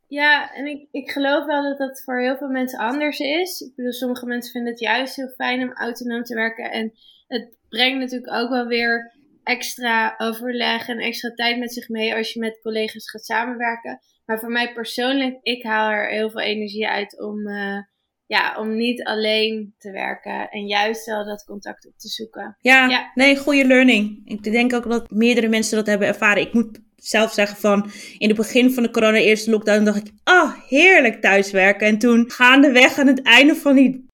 Ja, 0.08 0.54
en 0.54 0.66
ik, 0.66 0.88
ik 0.90 1.10
geloof 1.10 1.44
wel 1.44 1.62
dat 1.62 1.78
dat 1.78 2.02
voor 2.04 2.20
heel 2.20 2.36
veel 2.36 2.48
mensen 2.48 2.78
anders 2.78 3.18
is. 3.18 3.60
Ik 3.60 3.72
bedoel, 3.76 3.92
sommige 3.92 4.26
mensen 4.26 4.52
vinden 4.52 4.70
het 4.70 4.80
juist 4.80 5.16
heel 5.16 5.28
fijn 5.28 5.62
om 5.62 5.72
autonoom 5.72 6.22
te 6.22 6.34
werken. 6.34 6.70
En 6.70 6.92
het 7.26 7.56
brengt 7.68 7.98
natuurlijk 7.98 8.32
ook 8.32 8.50
wel 8.50 8.66
weer 8.66 9.12
extra 9.42 10.14
overleg 10.18 10.88
en 10.88 10.98
extra 10.98 11.30
tijd 11.34 11.58
met 11.58 11.72
zich 11.72 11.88
mee 11.88 12.14
als 12.14 12.32
je 12.32 12.40
met 12.40 12.60
collega's 12.62 13.10
gaat 13.10 13.24
samenwerken. 13.24 14.00
Maar 14.24 14.38
voor 14.38 14.50
mij 14.50 14.72
persoonlijk, 14.72 15.38
ik 15.42 15.62
haal 15.62 15.90
er 15.90 16.08
heel 16.08 16.30
veel 16.30 16.40
energie 16.40 16.88
uit 16.88 17.20
om, 17.20 17.48
uh, 17.48 17.78
ja, 18.26 18.58
om 18.58 18.76
niet 18.76 19.04
alleen 19.04 19.74
te 19.78 19.90
werken 19.90 20.48
en 20.48 20.66
juist 20.66 21.06
wel 21.06 21.24
dat 21.24 21.44
contact 21.44 21.86
op 21.86 21.98
te 21.98 22.08
zoeken. 22.08 22.56
Ja, 22.60 22.88
ja. 22.88 23.10
nee, 23.14 23.36
goede 23.36 23.66
learning. 23.66 24.20
Ik 24.24 24.42
denk 24.42 24.74
ook 24.74 24.88
dat 24.88 25.10
meerdere 25.10 25.48
mensen 25.48 25.76
dat 25.76 25.86
hebben 25.86 26.08
ervaren. 26.08 26.42
Ik 26.42 26.52
moet 26.52 26.80
zelf 26.98 27.32
zeggen 27.32 27.56
van 27.56 27.90
in 28.18 28.28
het 28.28 28.36
begin 28.36 28.72
van 28.72 28.82
de 28.82 28.90
corona 28.90 29.16
eerste 29.16 29.50
lockdown 29.50 29.84
dacht 29.84 29.98
ik, 29.98 30.12
oh 30.24 30.52
heerlijk 30.68 31.20
thuiswerken. 31.20 31.86
En 31.86 31.98
toen 31.98 32.30
gaandeweg 32.30 32.98
aan 32.98 33.06
het 33.06 33.22
einde 33.22 33.54
van 33.54 33.74
die 33.74 34.06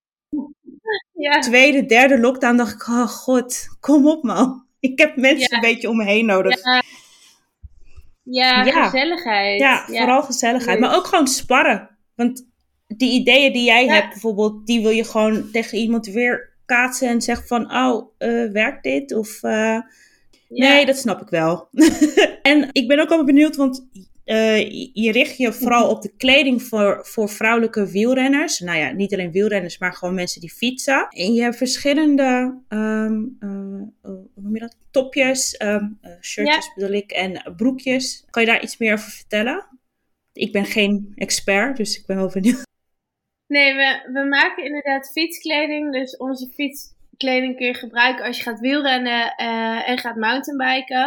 ja. 1.13 1.39
tweede, 1.39 1.87
derde 1.87 2.19
lockdown 2.19 2.57
dacht 2.57 2.75
ik, 2.75 2.89
oh 2.89 3.07
god, 3.07 3.67
kom 3.81 4.09
op 4.09 4.23
man. 4.23 4.67
Ik 4.81 4.99
heb 4.99 5.17
mensen 5.17 5.55
een 5.55 5.61
beetje 5.61 5.89
om 5.89 5.97
me 5.97 6.05
heen 6.05 6.27
nodig. 6.27 6.63
Ja, 6.63 6.83
ja, 8.23 8.65
ja. 8.65 8.89
gezelligheid. 8.89 9.61
Ja, 9.61 9.85
vooral 9.87 10.23
gezelligheid. 10.23 10.79
Maar 10.79 10.97
ook 10.97 11.07
gewoon 11.07 11.27
sparren. 11.27 11.91
Want 12.15 12.47
die 12.87 13.13
ideeën 13.13 13.53
die 13.53 13.65
jij 13.65 13.87
hebt 13.87 14.09
bijvoorbeeld, 14.09 14.67
die 14.67 14.83
wil 14.83 14.91
je 14.91 15.05
gewoon 15.05 15.51
tegen 15.51 15.79
iemand 15.79 16.07
weer 16.07 16.53
kaatsen 16.65 17.09
en 17.09 17.23
zeggen 17.23 17.47
van, 17.47 17.75
oh, 17.75 18.11
uh, 18.19 18.53
werkt 18.53 18.83
dit? 18.83 19.15
Of... 19.15 19.43
Uh, 19.43 19.79
Nee, 20.61 20.87
dat 20.87 20.97
snap 20.97 21.21
ik 21.21 21.29
wel. 21.29 21.69
en 22.43 22.69
ik 22.73 22.89
ben 22.89 22.99
ook 22.99 23.11
al 23.11 23.25
benieuwd, 23.25 23.57
want 23.57 23.87
je 24.93 25.11
richt 25.13 25.37
je 25.37 25.53
vooral 25.53 25.91
op 25.91 26.03
de 26.03 26.13
kleding 26.17 26.63
voor, 26.63 27.01
voor 27.07 27.29
vrouwelijke 27.29 27.91
wielrenners. 27.91 28.59
Nou 28.61 28.79
ja, 28.79 28.91
niet 28.91 29.13
alleen 29.13 29.33
wielrenners, 29.33 29.79
maar 29.79 29.93
gewoon 29.93 30.15
mensen 30.15 30.41
die 30.41 30.53
fietsen. 30.53 31.07
En 31.09 31.35
je 31.35 31.43
hebt 31.43 31.57
verschillende 31.57 32.59
um, 32.69 33.37
hoe 34.03 34.29
noem 34.35 34.55
je 34.55 34.61
dat? 34.61 34.77
topjes, 34.91 35.61
um, 35.63 35.99
shirtjes 36.21 36.75
bedoel 36.75 36.93
ik, 36.93 37.11
en 37.11 37.55
broekjes. 37.57 38.25
Kan 38.31 38.43
je 38.43 38.49
daar 38.49 38.63
iets 38.63 38.77
meer 38.77 38.93
over 38.93 39.11
vertellen? 39.11 39.67
Ik 40.33 40.53
ben 40.53 40.65
geen 40.65 41.13
expert, 41.15 41.77
dus 41.77 41.99
ik 41.99 42.07
ben 42.07 42.17
wel 42.17 42.31
benieuwd. 42.33 42.63
Nee, 43.47 43.75
we, 43.75 44.11
we 44.13 44.25
maken 44.25 44.65
inderdaad 44.65 45.11
fietskleding. 45.13 45.93
Dus 45.93 46.17
onze 46.17 46.49
fietskleding 47.15 47.57
kun 47.57 47.67
je 47.67 47.75
gebruiken 47.75 48.25
als 48.25 48.37
je 48.37 48.43
gaat 48.43 48.61
wielrennen 48.61 49.35
uh, 49.41 49.89
en 49.89 49.99
gaat 49.99 50.17
mountainbiken. 50.17 51.07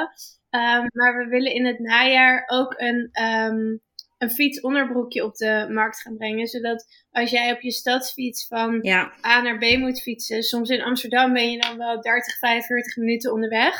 Um, 0.49 0.87
maar 0.93 1.17
we 1.17 1.27
willen 1.29 1.53
in 1.53 1.65
het 1.65 1.79
najaar 1.79 2.43
ook 2.47 2.73
een, 2.77 3.09
um, 3.23 3.81
een 4.17 4.29
fietsonderbroekje 4.29 5.23
op 5.23 5.35
de 5.35 5.67
markt 5.69 6.01
gaan 6.01 6.17
brengen. 6.17 6.47
Zodat 6.47 6.85
als 7.11 7.29
jij 7.29 7.51
op 7.51 7.61
je 7.61 7.71
stadsfiets 7.71 8.47
van 8.47 8.79
ja. 8.81 9.13
A 9.25 9.41
naar 9.41 9.57
B 9.57 9.77
moet 9.77 10.01
fietsen. 10.01 10.43
Soms 10.43 10.69
in 10.69 10.81
Amsterdam 10.81 11.33
ben 11.33 11.51
je 11.51 11.59
dan 11.59 11.77
wel 11.77 12.01
30, 12.01 12.37
45 12.37 12.95
minuten 12.95 13.33
onderweg. 13.33 13.75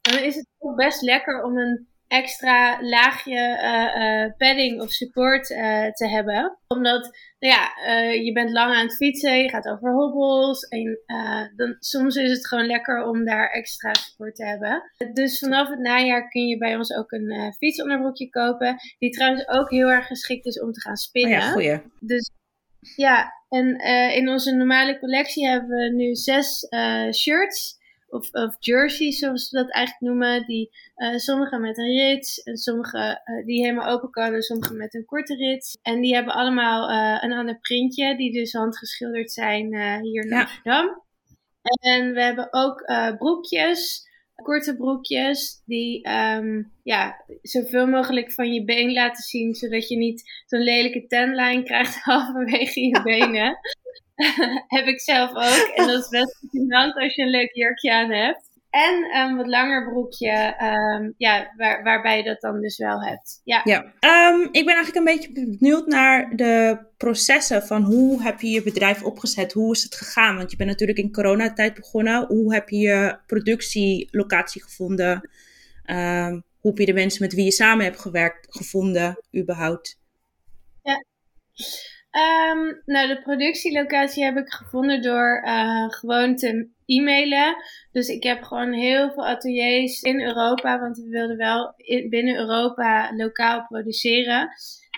Dan 0.00 0.18
is 0.18 0.34
het 0.34 0.46
ook 0.58 0.76
best 0.76 1.02
lekker 1.02 1.42
om 1.42 1.58
een 1.58 1.88
extra 2.08 2.82
laagje 2.82 3.58
uh, 3.62 4.36
padding 4.36 4.80
of 4.80 4.90
support 4.90 5.50
uh, 5.50 5.90
te 5.90 6.08
hebben. 6.08 6.58
Omdat, 6.66 7.16
nou 7.38 7.54
ja, 7.54 7.92
je 8.12 8.32
bent 8.32 8.50
lang 8.50 8.74
aan 8.74 8.86
het 8.86 8.96
fietsen, 8.96 9.38
je 9.38 9.48
gaat 9.48 9.68
over 9.68 9.92
hobbels. 9.92 10.62
En 10.68 11.02
dan, 11.56 11.76
soms 11.78 12.16
is 12.16 12.30
het 12.30 12.46
gewoon 12.46 12.66
lekker 12.66 13.04
om 13.04 13.24
daar 13.24 13.50
extra 13.50 13.94
support 13.94 14.34
te 14.34 14.44
hebben. 14.44 14.82
Dus 15.12 15.38
vanaf 15.38 15.68
het 15.68 15.78
najaar 15.78 16.28
kun 16.28 16.46
je 16.46 16.58
bij 16.58 16.76
ons 16.76 16.94
ook 16.94 17.12
een 17.12 17.54
fietsonderbroekje 17.56 18.30
kopen. 18.30 18.76
Die 18.98 19.10
trouwens 19.10 19.48
ook 19.48 19.70
heel 19.70 19.88
erg 19.88 20.06
geschikt 20.06 20.46
is 20.46 20.60
om 20.60 20.72
te 20.72 20.80
gaan 20.80 20.96
spinnen. 20.96 21.38
Oh 21.38 21.44
ja, 21.44 21.50
goeie. 21.50 21.80
Dus 22.00 22.30
ja, 22.96 23.32
en 23.48 23.76
in 24.14 24.28
onze 24.28 24.54
normale 24.54 24.98
collectie 24.98 25.48
hebben 25.48 25.68
we 25.68 25.94
nu 25.94 26.14
zes 26.14 26.68
shirts 27.14 27.77
of, 28.08 28.32
of 28.32 28.56
jerseys, 28.58 29.18
zoals 29.18 29.50
we 29.50 29.58
dat 29.58 29.70
eigenlijk 29.72 30.12
noemen. 30.12 30.46
Die, 30.46 30.70
uh, 30.96 31.16
sommige 31.16 31.58
met 31.58 31.78
een 31.78 31.96
rits, 31.96 32.42
en 32.42 32.56
sommige 32.56 32.98
uh, 33.24 33.46
die 33.46 33.62
helemaal 33.62 33.88
open 33.88 34.10
kan, 34.10 34.34
en 34.34 34.42
sommige 34.42 34.74
met 34.74 34.94
een 34.94 35.04
korte 35.04 35.34
rits. 35.34 35.78
En 35.82 36.00
die 36.00 36.14
hebben 36.14 36.34
allemaal 36.34 36.90
uh, 36.90 37.22
een 37.22 37.32
ander 37.32 37.58
printje, 37.58 38.16
die 38.16 38.32
dus 38.32 38.52
handgeschilderd 38.52 39.30
zijn 39.30 40.00
hier 40.02 40.24
in 40.24 40.32
Amsterdam. 40.32 41.02
En 41.80 42.12
we 42.12 42.22
hebben 42.22 42.48
ook 42.50 42.84
broekjes, 43.18 44.08
korte 44.42 44.76
broekjes, 44.76 45.62
die 45.64 46.08
um, 46.10 46.72
ja, 46.82 47.24
zoveel 47.42 47.86
mogelijk 47.86 48.32
van 48.32 48.52
je 48.52 48.64
been 48.64 48.92
laten 48.92 49.22
zien, 49.22 49.54
zodat 49.54 49.88
je 49.88 49.96
niet 49.96 50.42
zo'n 50.46 50.60
lelijke 50.60 51.06
tenlijn 51.06 51.64
krijgt 51.64 52.02
halverwege 52.04 52.80
je 52.80 53.02
benen. 53.12 53.58
heb 54.76 54.86
ik 54.86 55.00
zelf 55.00 55.30
ook. 55.30 55.72
En 55.74 55.86
dat 55.86 56.02
is 56.02 56.08
best 56.08 56.38
interessant 56.42 56.94
als 56.94 57.14
je 57.14 57.22
een 57.22 57.30
leuk 57.30 57.54
jurkje 57.54 57.92
aan 57.92 58.10
hebt. 58.10 58.46
En 58.70 59.16
een 59.16 59.36
wat 59.36 59.46
langer 59.46 59.88
broekje, 59.88 60.56
um, 60.62 61.14
ja, 61.16 61.52
waar, 61.56 61.82
waarbij 61.82 62.16
je 62.16 62.22
dat 62.22 62.40
dan 62.40 62.60
dus 62.60 62.78
wel 62.78 63.02
hebt. 63.02 63.40
Ja. 63.44 63.60
ja. 63.64 63.82
Um, 64.30 64.48
ik 64.52 64.64
ben 64.64 64.74
eigenlijk 64.74 64.96
een 64.96 65.16
beetje 65.16 65.32
benieuwd 65.32 65.86
naar 65.86 66.36
de 66.36 66.78
processen 66.96 67.62
van 67.62 67.82
hoe 67.82 68.22
heb 68.22 68.40
je 68.40 68.48
je 68.48 68.62
bedrijf 68.62 69.02
opgezet? 69.02 69.52
Hoe 69.52 69.74
is 69.74 69.82
het 69.82 69.94
gegaan? 69.94 70.36
Want 70.36 70.50
je 70.50 70.56
bent 70.56 70.68
natuurlijk 70.68 70.98
in 70.98 71.12
coronatijd 71.12 71.74
begonnen. 71.74 72.26
Hoe 72.26 72.54
heb 72.54 72.68
je 72.68 72.78
je 72.78 73.18
productielocatie 73.26 74.62
gevonden? 74.62 75.30
Hoe 76.60 76.70
heb 76.70 76.78
je 76.78 76.86
de 76.86 76.92
mensen 76.92 77.22
met 77.22 77.34
wie 77.34 77.44
je 77.44 77.52
samen 77.52 77.84
hebt 77.84 78.00
gewerkt 78.00 78.46
gevonden, 78.50 79.20
überhaupt? 79.36 79.98
Ja. 80.82 81.04
Um, 82.10 82.82
nou, 82.84 83.08
de 83.08 83.20
productielocatie 83.22 84.24
heb 84.24 84.36
ik 84.36 84.52
gevonden 84.52 85.02
door 85.02 85.42
uh, 85.44 85.88
gewoon 85.88 86.36
te 86.36 86.68
e-mailen. 86.86 87.56
Dus 87.92 88.08
ik 88.08 88.22
heb 88.22 88.42
gewoon 88.42 88.72
heel 88.72 89.10
veel 89.10 89.26
ateliers 89.26 90.02
in 90.02 90.20
Europa, 90.20 90.80
want 90.80 90.96
we 90.96 91.08
wilden 91.08 91.36
wel 91.36 91.72
in, 91.76 92.08
binnen 92.08 92.36
Europa 92.36 93.12
lokaal 93.16 93.66
produceren. 93.66 94.48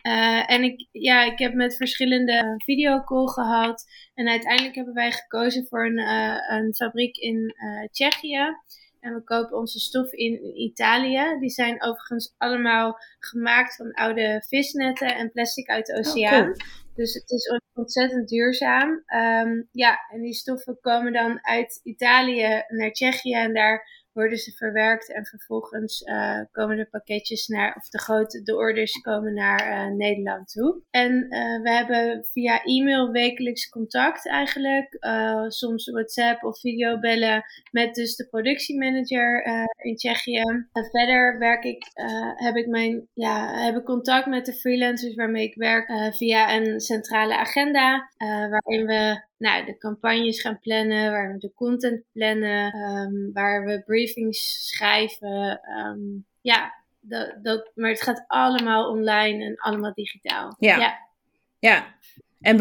Uh, 0.06 0.50
en 0.50 0.62
ik, 0.62 0.88
ja, 0.92 1.24
ik 1.24 1.38
heb 1.38 1.54
met 1.54 1.76
verschillende 1.76 2.54
videocall 2.64 3.26
gehad. 3.26 3.84
En 4.14 4.28
uiteindelijk 4.28 4.74
hebben 4.74 4.94
wij 4.94 5.12
gekozen 5.12 5.66
voor 5.66 5.86
een, 5.86 5.98
uh, 5.98 6.36
een 6.48 6.74
fabriek 6.74 7.16
in 7.16 7.54
Tsjechië. 7.90 8.56
En 9.00 9.14
we 9.14 9.24
kopen 9.24 9.58
onze 9.58 9.78
stof 9.78 10.12
in 10.12 10.56
Italië. 10.60 11.36
Die 11.40 11.50
zijn 11.50 11.82
overigens 11.82 12.34
allemaal 12.38 12.98
gemaakt 13.18 13.76
van 13.76 13.92
oude 13.92 14.44
visnetten 14.48 15.16
en 15.16 15.30
plastic 15.32 15.68
uit 15.68 15.86
de 15.86 15.92
oh, 15.92 15.98
oceaan. 15.98 16.54
Dus 17.00 17.14
het 17.14 17.30
is 17.30 17.50
ontzettend 17.74 18.28
duurzaam. 18.28 18.90
Um, 18.90 19.68
ja, 19.72 19.98
en 20.10 20.22
die 20.22 20.34
stoffen 20.34 20.78
komen 20.80 21.12
dan 21.12 21.38
uit 21.46 21.80
Italië 21.82 22.64
naar 22.68 22.92
Tsjechië 22.92 23.34
en 23.34 23.54
daar 23.54 23.99
worden 24.12 24.38
ze 24.38 24.52
verwerkt 24.52 25.14
en 25.14 25.26
vervolgens 25.26 26.00
uh, 26.00 26.40
komen 26.50 26.76
de 26.76 26.88
pakketjes 26.90 27.46
naar, 27.46 27.76
of 27.76 27.88
de 27.88 27.98
grote, 27.98 28.42
de 28.42 28.56
orders 28.56 29.00
komen 29.00 29.34
naar 29.34 29.68
uh, 29.68 29.96
Nederland 29.96 30.48
toe. 30.48 30.82
En 30.90 31.12
uh, 31.12 31.62
we 31.62 31.70
hebben 31.70 32.24
via 32.32 32.62
e-mail 32.62 33.10
wekelijks 33.10 33.68
contact 33.68 34.28
eigenlijk, 34.28 34.96
soms 35.48 35.90
WhatsApp 35.90 36.44
of 36.44 36.60
videobellen 36.60 37.42
met 37.70 37.94
dus 37.94 38.16
de 38.16 38.28
productiemanager 38.28 39.44
in 39.76 39.96
Tsjechië. 39.96 40.38
En 40.38 40.68
verder 40.90 41.38
werk 41.38 41.64
ik, 41.64 41.84
heb 42.34 42.54
ik 42.54 42.66
mijn, 42.66 43.08
ja, 43.14 43.64
heb 43.64 43.76
ik 43.76 43.84
contact 43.84 44.26
met 44.26 44.46
de 44.46 44.52
freelancers 44.52 45.14
waarmee 45.14 45.46
ik 45.46 45.54
werk 45.54 46.14
via 46.16 46.56
een 46.56 46.80
centrale 46.80 47.36
agenda, 47.36 48.10
waarin 48.50 48.86
we 48.86 49.28
nou, 49.40 49.64
de 49.64 49.78
campagnes 49.78 50.40
gaan 50.40 50.58
plannen, 50.58 51.10
waar 51.10 51.32
we 51.32 51.38
de 51.38 51.52
content 51.54 52.02
plannen, 52.12 52.74
um, 52.74 53.32
waar 53.32 53.64
we 53.64 53.82
briefings 53.86 54.68
schrijven. 54.68 55.60
Um, 55.78 56.26
ja, 56.40 56.74
dat, 57.00 57.34
dat, 57.42 57.70
maar 57.74 57.90
het 57.90 58.02
gaat 58.02 58.24
allemaal 58.26 58.90
online 58.90 59.44
en 59.44 59.56
allemaal 59.56 59.94
digitaal. 59.94 60.56
Ja. 60.58 60.76
Ja. 60.76 60.98
ja. 61.58 61.94
En, 62.40 62.56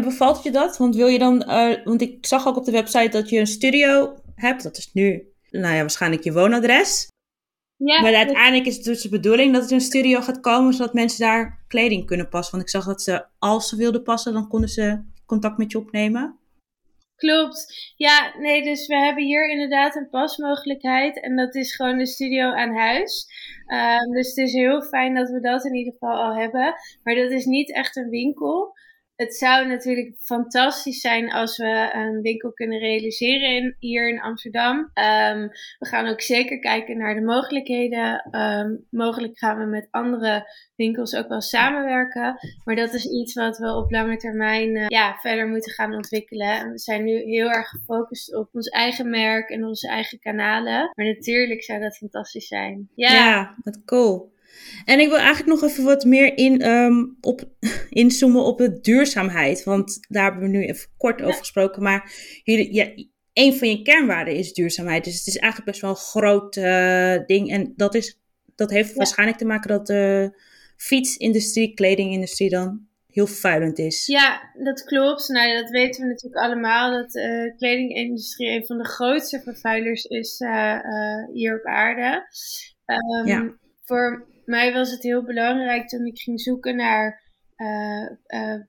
bevalt 0.00 0.42
je 0.42 0.50
dat? 0.50 0.76
Want 0.76 0.96
wil 0.96 1.06
je 1.06 1.18
dan, 1.18 1.44
uh, 1.48 1.84
want 1.84 2.02
ik 2.02 2.26
zag 2.26 2.46
ook 2.46 2.56
op 2.56 2.64
de 2.64 2.70
website 2.70 3.08
dat 3.08 3.28
je 3.28 3.38
een 3.38 3.46
studio 3.46 4.16
hebt. 4.34 4.62
Dat 4.62 4.76
is 4.76 4.92
nu, 4.92 5.32
nou 5.50 5.74
ja, 5.74 5.80
waarschijnlijk 5.80 6.24
je 6.24 6.32
woonadres. 6.32 7.08
Ja, 7.76 8.00
maar 8.00 8.14
uiteindelijk 8.14 8.66
is 8.66 8.76
het 8.76 8.84
dus 8.84 9.02
de 9.02 9.08
bedoeling 9.08 9.54
dat 9.54 9.64
er 9.64 9.72
een 9.72 9.80
studio 9.80 10.20
gaat 10.20 10.40
komen, 10.40 10.72
zodat 10.72 10.94
mensen 10.94 11.20
daar 11.20 11.64
kleding 11.68 12.06
kunnen 12.06 12.28
passen. 12.28 12.52
Want 12.52 12.64
ik 12.64 12.70
zag 12.70 12.84
dat 12.84 13.02
ze, 13.02 13.26
als 13.38 13.68
ze 13.68 13.76
wilden 13.76 14.02
passen, 14.02 14.32
dan 14.32 14.48
konden 14.48 14.68
ze 14.68 15.12
contact 15.26 15.58
met 15.58 15.72
je 15.72 15.78
opnemen? 15.78 16.38
Klopt. 17.16 17.92
Ja, 17.96 18.34
nee, 18.38 18.62
dus 18.62 18.86
we 18.86 18.96
hebben 18.96 19.24
hier 19.24 19.48
inderdaad 19.48 19.96
een 19.96 20.08
pasmogelijkheid. 20.10 21.20
En 21.20 21.36
dat 21.36 21.54
is 21.54 21.74
gewoon 21.74 21.98
de 21.98 22.06
studio 22.06 22.52
aan 22.52 22.74
huis. 22.74 23.26
Um, 23.66 24.12
dus 24.12 24.28
het 24.28 24.36
is 24.36 24.52
heel 24.52 24.82
fijn 24.82 25.14
dat 25.14 25.30
we 25.30 25.40
dat 25.40 25.64
in 25.64 25.74
ieder 25.74 25.92
geval 25.92 26.22
al 26.22 26.34
hebben. 26.34 26.74
Maar 27.02 27.14
dat 27.14 27.30
is 27.30 27.44
niet 27.44 27.74
echt 27.74 27.96
een 27.96 28.08
winkel 28.08 28.72
het 29.16 29.34
zou 29.34 29.66
natuurlijk 29.66 30.14
fantastisch 30.18 31.00
zijn 31.00 31.32
als 31.32 31.56
we 31.56 31.90
een 31.92 32.20
winkel 32.20 32.52
kunnen 32.52 32.78
realiseren 32.78 33.56
in, 33.56 33.76
hier 33.78 34.08
in 34.08 34.20
Amsterdam. 34.20 34.78
Um, 34.78 35.48
we 35.78 35.86
gaan 35.86 36.06
ook 36.06 36.20
zeker 36.20 36.58
kijken 36.58 36.98
naar 36.98 37.14
de 37.14 37.20
mogelijkheden. 37.20 38.28
Um, 38.30 38.86
mogelijk 38.90 39.38
gaan 39.38 39.58
we 39.58 39.64
met 39.64 39.88
andere 39.90 40.50
winkels 40.76 41.14
ook 41.14 41.28
wel 41.28 41.40
samenwerken. 41.40 42.38
Maar 42.64 42.76
dat 42.76 42.92
is 42.94 43.06
iets 43.06 43.34
wat 43.34 43.58
we 43.58 43.74
op 43.74 43.90
lange 43.90 44.16
termijn 44.16 44.76
uh, 44.76 44.86
ja, 44.88 45.18
verder 45.20 45.48
moeten 45.48 45.72
gaan 45.72 45.94
ontwikkelen. 45.94 46.58
En 46.58 46.70
we 46.70 46.78
zijn 46.78 47.04
nu 47.04 47.22
heel 47.22 47.50
erg 47.50 47.68
gefocust 47.68 48.34
op 48.34 48.48
ons 48.52 48.68
eigen 48.68 49.10
merk 49.10 49.50
en 49.50 49.64
onze 49.64 49.88
eigen 49.88 50.18
kanalen. 50.18 50.90
Maar 50.94 51.06
natuurlijk 51.06 51.62
zou 51.62 51.80
dat 51.80 51.96
fantastisch 51.96 52.46
zijn. 52.46 52.88
Ja, 52.94 53.12
ja 53.12 53.54
wat 53.64 53.84
cool. 53.84 54.32
En 54.84 55.00
ik 55.00 55.08
wil 55.08 55.18
eigenlijk 55.18 55.60
nog 55.60 55.70
even 55.70 55.84
wat 55.84 56.04
meer 56.04 56.36
in, 56.36 56.68
um, 56.68 57.16
op, 57.20 57.44
inzoomen 57.88 58.44
op 58.44 58.58
de 58.58 58.80
duurzaamheid. 58.80 59.64
Want 59.64 59.98
daar 60.08 60.22
hebben 60.22 60.42
we 60.42 60.56
nu 60.56 60.64
even 60.64 60.88
kort 60.96 61.22
over 61.22 61.38
gesproken. 61.38 61.82
Maar 61.82 62.12
jullie, 62.42 62.74
ja, 62.74 62.92
een 63.32 63.54
van 63.54 63.68
je 63.68 63.82
kernwaarden 63.82 64.34
is 64.34 64.52
duurzaamheid. 64.52 65.04
Dus 65.04 65.18
het 65.18 65.26
is 65.26 65.36
eigenlijk 65.36 65.70
best 65.70 65.82
wel 65.82 65.90
een 65.90 65.96
groot 65.96 66.56
uh, 66.56 67.26
ding. 67.26 67.50
En 67.50 67.72
dat, 67.76 67.94
is, 67.94 68.20
dat 68.54 68.70
heeft 68.70 68.94
waarschijnlijk 68.94 69.38
te 69.38 69.44
maken 69.44 69.68
dat 69.68 69.86
de 69.86 70.38
fietsindustrie, 70.76 71.74
kledingindustrie 71.74 72.50
dan 72.50 72.86
heel 73.14 73.26
vervuilend 73.26 73.78
is. 73.78 74.06
Ja, 74.06 74.50
dat 74.58 74.84
klopt. 74.84 75.28
Nou, 75.28 75.60
dat 75.60 75.70
weten 75.70 76.02
we 76.02 76.08
natuurlijk 76.08 76.42
allemaal. 76.42 76.92
Dat 76.92 77.12
de 77.12 77.48
uh, 77.50 77.56
kledingindustrie 77.56 78.50
een 78.50 78.66
van 78.66 78.78
de 78.78 78.88
grootste 78.88 79.40
vervuilers 79.40 80.04
is 80.04 80.40
uh, 80.40 80.78
hier 81.32 81.58
op 81.58 81.64
aarde. 81.64 82.26
Um, 82.86 83.26
ja. 83.26 83.56
Voor 83.84 84.26
mij 84.46 84.72
was 84.72 84.90
het 84.90 85.02
heel 85.02 85.24
belangrijk 85.24 85.88
toen 85.88 86.06
ik 86.06 86.18
ging 86.18 86.40
zoeken 86.40 86.76
naar 86.76 87.22
uh, 87.56 88.10
uh, 88.26 88.60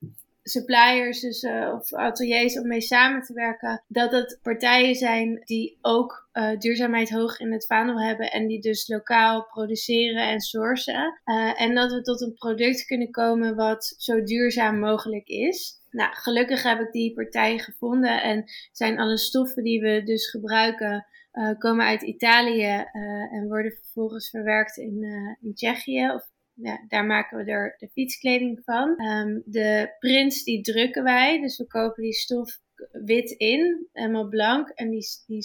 suppliers 0.42 1.20
dus, 1.20 1.46
of 1.74 1.92
ateliers 1.92 2.58
om 2.58 2.68
mee 2.68 2.80
samen 2.80 3.22
te 3.22 3.32
werken, 3.32 3.84
dat 3.88 4.12
het 4.12 4.38
partijen 4.42 4.94
zijn 4.94 5.42
die 5.44 5.78
ook 5.80 6.28
duurzaamheid 6.58 7.10
hoog 7.10 7.38
in 7.38 7.52
het 7.52 7.66
vaandel 7.66 8.00
hebben 8.00 8.30
en 8.30 8.46
die 8.46 8.60
dus 8.60 8.88
lokaal 8.88 9.44
produceren 9.44 10.28
en 10.28 10.40
sourcen. 10.40 11.20
en 11.56 11.74
dat 11.74 11.92
we 11.92 12.02
tot 12.02 12.20
een 12.20 12.34
product 12.34 12.84
kunnen 12.84 13.10
komen 13.10 13.56
wat 13.56 13.94
zo 13.98 14.22
duurzaam 14.22 14.78
mogelijk 14.78 15.26
is. 15.28 15.80
Nou, 15.90 16.14
gelukkig 16.14 16.62
heb 16.62 16.80
ik 16.80 16.92
die 16.92 17.14
partij 17.14 17.58
gevonden 17.58 18.22
en 18.22 18.44
zijn 18.72 18.98
alle 18.98 19.18
stoffen 19.18 19.62
die 19.62 19.80
we 19.80 20.02
dus 20.02 20.30
gebruiken 20.30 21.06
uh, 21.36 21.58
komen 21.58 21.86
uit 21.86 22.02
Italië 22.02 22.84
uh, 22.92 23.32
en 23.32 23.46
worden 23.48 23.72
vervolgens 23.72 24.30
verwerkt 24.30 24.76
in, 24.76 25.02
uh, 25.02 25.34
in 25.40 25.54
Tsjechië. 25.54 26.10
Of, 26.14 26.30
ja, 26.52 26.84
daar 26.88 27.04
maken 27.04 27.44
we 27.44 27.50
er 27.50 27.74
de 27.78 27.88
fietskleding 27.88 28.60
van. 28.64 29.00
Um, 29.06 29.42
de 29.44 29.94
prints 29.98 30.44
die 30.44 30.60
drukken 30.60 31.04
wij, 31.04 31.40
dus 31.40 31.58
we 31.58 31.66
kopen 31.66 32.02
die 32.02 32.12
stof 32.12 32.58
wit 32.92 33.30
in, 33.30 33.88
helemaal 33.92 34.28
blank. 34.28 34.68
En 34.68 34.90
die, 34.90 35.06
die 35.26 35.44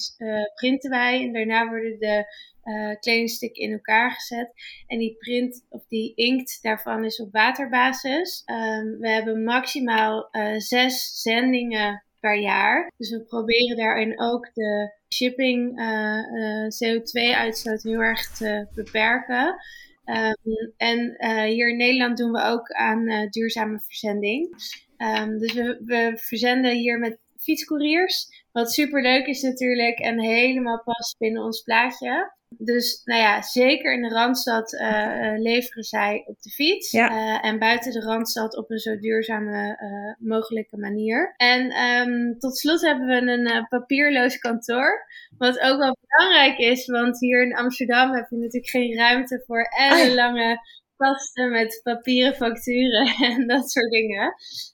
printen 0.55 0.89
wij 0.89 1.21
en 1.21 1.33
daarna 1.33 1.67
worden 1.69 1.99
de 1.99 2.25
kledingstukken 2.99 3.61
in 3.61 3.71
elkaar 3.71 4.11
gezet. 4.11 4.51
En 4.87 4.99
die 4.99 5.15
print 5.17 5.65
of 5.69 5.85
die 5.87 6.15
inkt 6.15 6.59
daarvan 6.61 7.05
is 7.05 7.21
op 7.21 7.31
waterbasis. 7.31 8.43
Um, 8.45 8.99
we 8.99 9.09
hebben 9.09 9.43
maximaal 9.43 10.29
zes 10.57 11.21
zendingen 11.21 12.03
per 12.19 12.39
jaar. 12.39 12.91
Dus 12.97 13.09
we 13.09 13.23
proberen 13.23 13.77
daarin 13.77 14.21
ook 14.21 14.53
de 14.53 14.99
shipping 15.13 15.79
uh, 15.79 16.17
uh, 16.17 16.67
CO2-uitstoot 16.69 17.83
heel 17.83 17.99
erg 17.99 18.31
te 18.31 18.67
beperken. 18.75 19.55
Um, 20.05 20.73
en 20.77 21.15
uh, 21.17 21.43
hier 21.43 21.69
in 21.69 21.77
Nederland 21.77 22.17
doen 22.17 22.31
we 22.31 22.43
ook 22.43 22.71
aan 22.71 23.27
duurzame 23.29 23.79
verzending. 23.79 24.55
Um, 24.97 25.37
dus 25.37 25.53
we, 25.53 25.81
we 25.85 26.13
verzenden 26.15 26.75
hier 26.75 26.99
met 26.99 27.17
fietscouriers. 27.41 28.45
Wat 28.51 28.71
super 28.71 29.01
leuk 29.01 29.25
is 29.25 29.41
natuurlijk 29.41 29.99
en 29.99 30.19
helemaal 30.19 30.81
past 30.83 31.17
binnen 31.17 31.43
ons 31.43 31.61
plaatje. 31.61 32.39
Dus 32.57 33.01
nou 33.03 33.21
ja, 33.21 33.41
zeker 33.41 33.93
in 33.93 34.01
de 34.01 34.09
Randstad 34.09 34.73
uh, 34.73 35.33
leveren 35.37 35.83
zij 35.83 36.23
op 36.25 36.41
de 36.41 36.49
fiets. 36.49 36.93
Uh, 36.93 37.45
en 37.45 37.59
buiten 37.59 37.91
de 37.91 37.99
Randstad 37.99 38.57
op 38.57 38.71
een 38.71 38.79
zo 38.79 38.97
duurzame 38.97 39.77
mogelijke 40.19 40.77
manier. 40.77 41.33
En 41.37 41.81
um, 41.81 42.39
tot 42.39 42.57
slot 42.57 42.81
hebben 42.81 43.07
we 43.07 43.31
een 43.31 43.67
papierloos 43.67 44.37
kantoor. 44.37 45.05
Wat 45.37 45.59
ook 45.59 45.77
wel 45.77 45.97
belangrijk 46.07 46.57
is, 46.57 46.85
want 46.85 47.19
hier 47.19 47.43
in 47.43 47.55
Amsterdam 47.55 48.13
heb 48.13 48.29
je 48.29 48.37
natuurlijk 48.37 48.69
geen 48.69 48.95
ruimte 48.95 49.43
voor 49.45 49.61
ellenlange 49.77 50.59
kasten 51.01 51.51
met 51.51 51.79
papieren 51.83 52.35
facturen 52.35 53.07
en 53.31 53.47
dat 53.47 53.71
soort 53.71 53.91
dingen. 53.91 54.33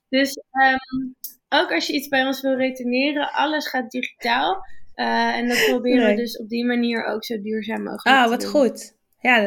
Dus 0.09 0.37
um, 0.37 1.15
ook 1.49 1.71
als 1.73 1.87
je 1.87 1.93
iets 1.93 2.07
bij 2.07 2.25
ons 2.25 2.41
wil 2.41 2.55
retourneren, 2.55 3.31
alles 3.31 3.67
gaat 3.67 3.91
digitaal. 3.91 4.65
Uh, 4.95 5.35
en 5.35 5.47
dat 5.47 5.65
proberen 5.67 6.07
we 6.07 6.15
dus 6.15 6.37
op 6.37 6.49
die 6.49 6.65
manier 6.65 7.05
ook 7.05 7.25
zo 7.25 7.41
duurzaam 7.41 7.83
mogelijk 7.83 8.17
ah, 8.17 8.29
wat 8.29 8.45
goed. 8.45 8.95
Ja, 9.19 9.45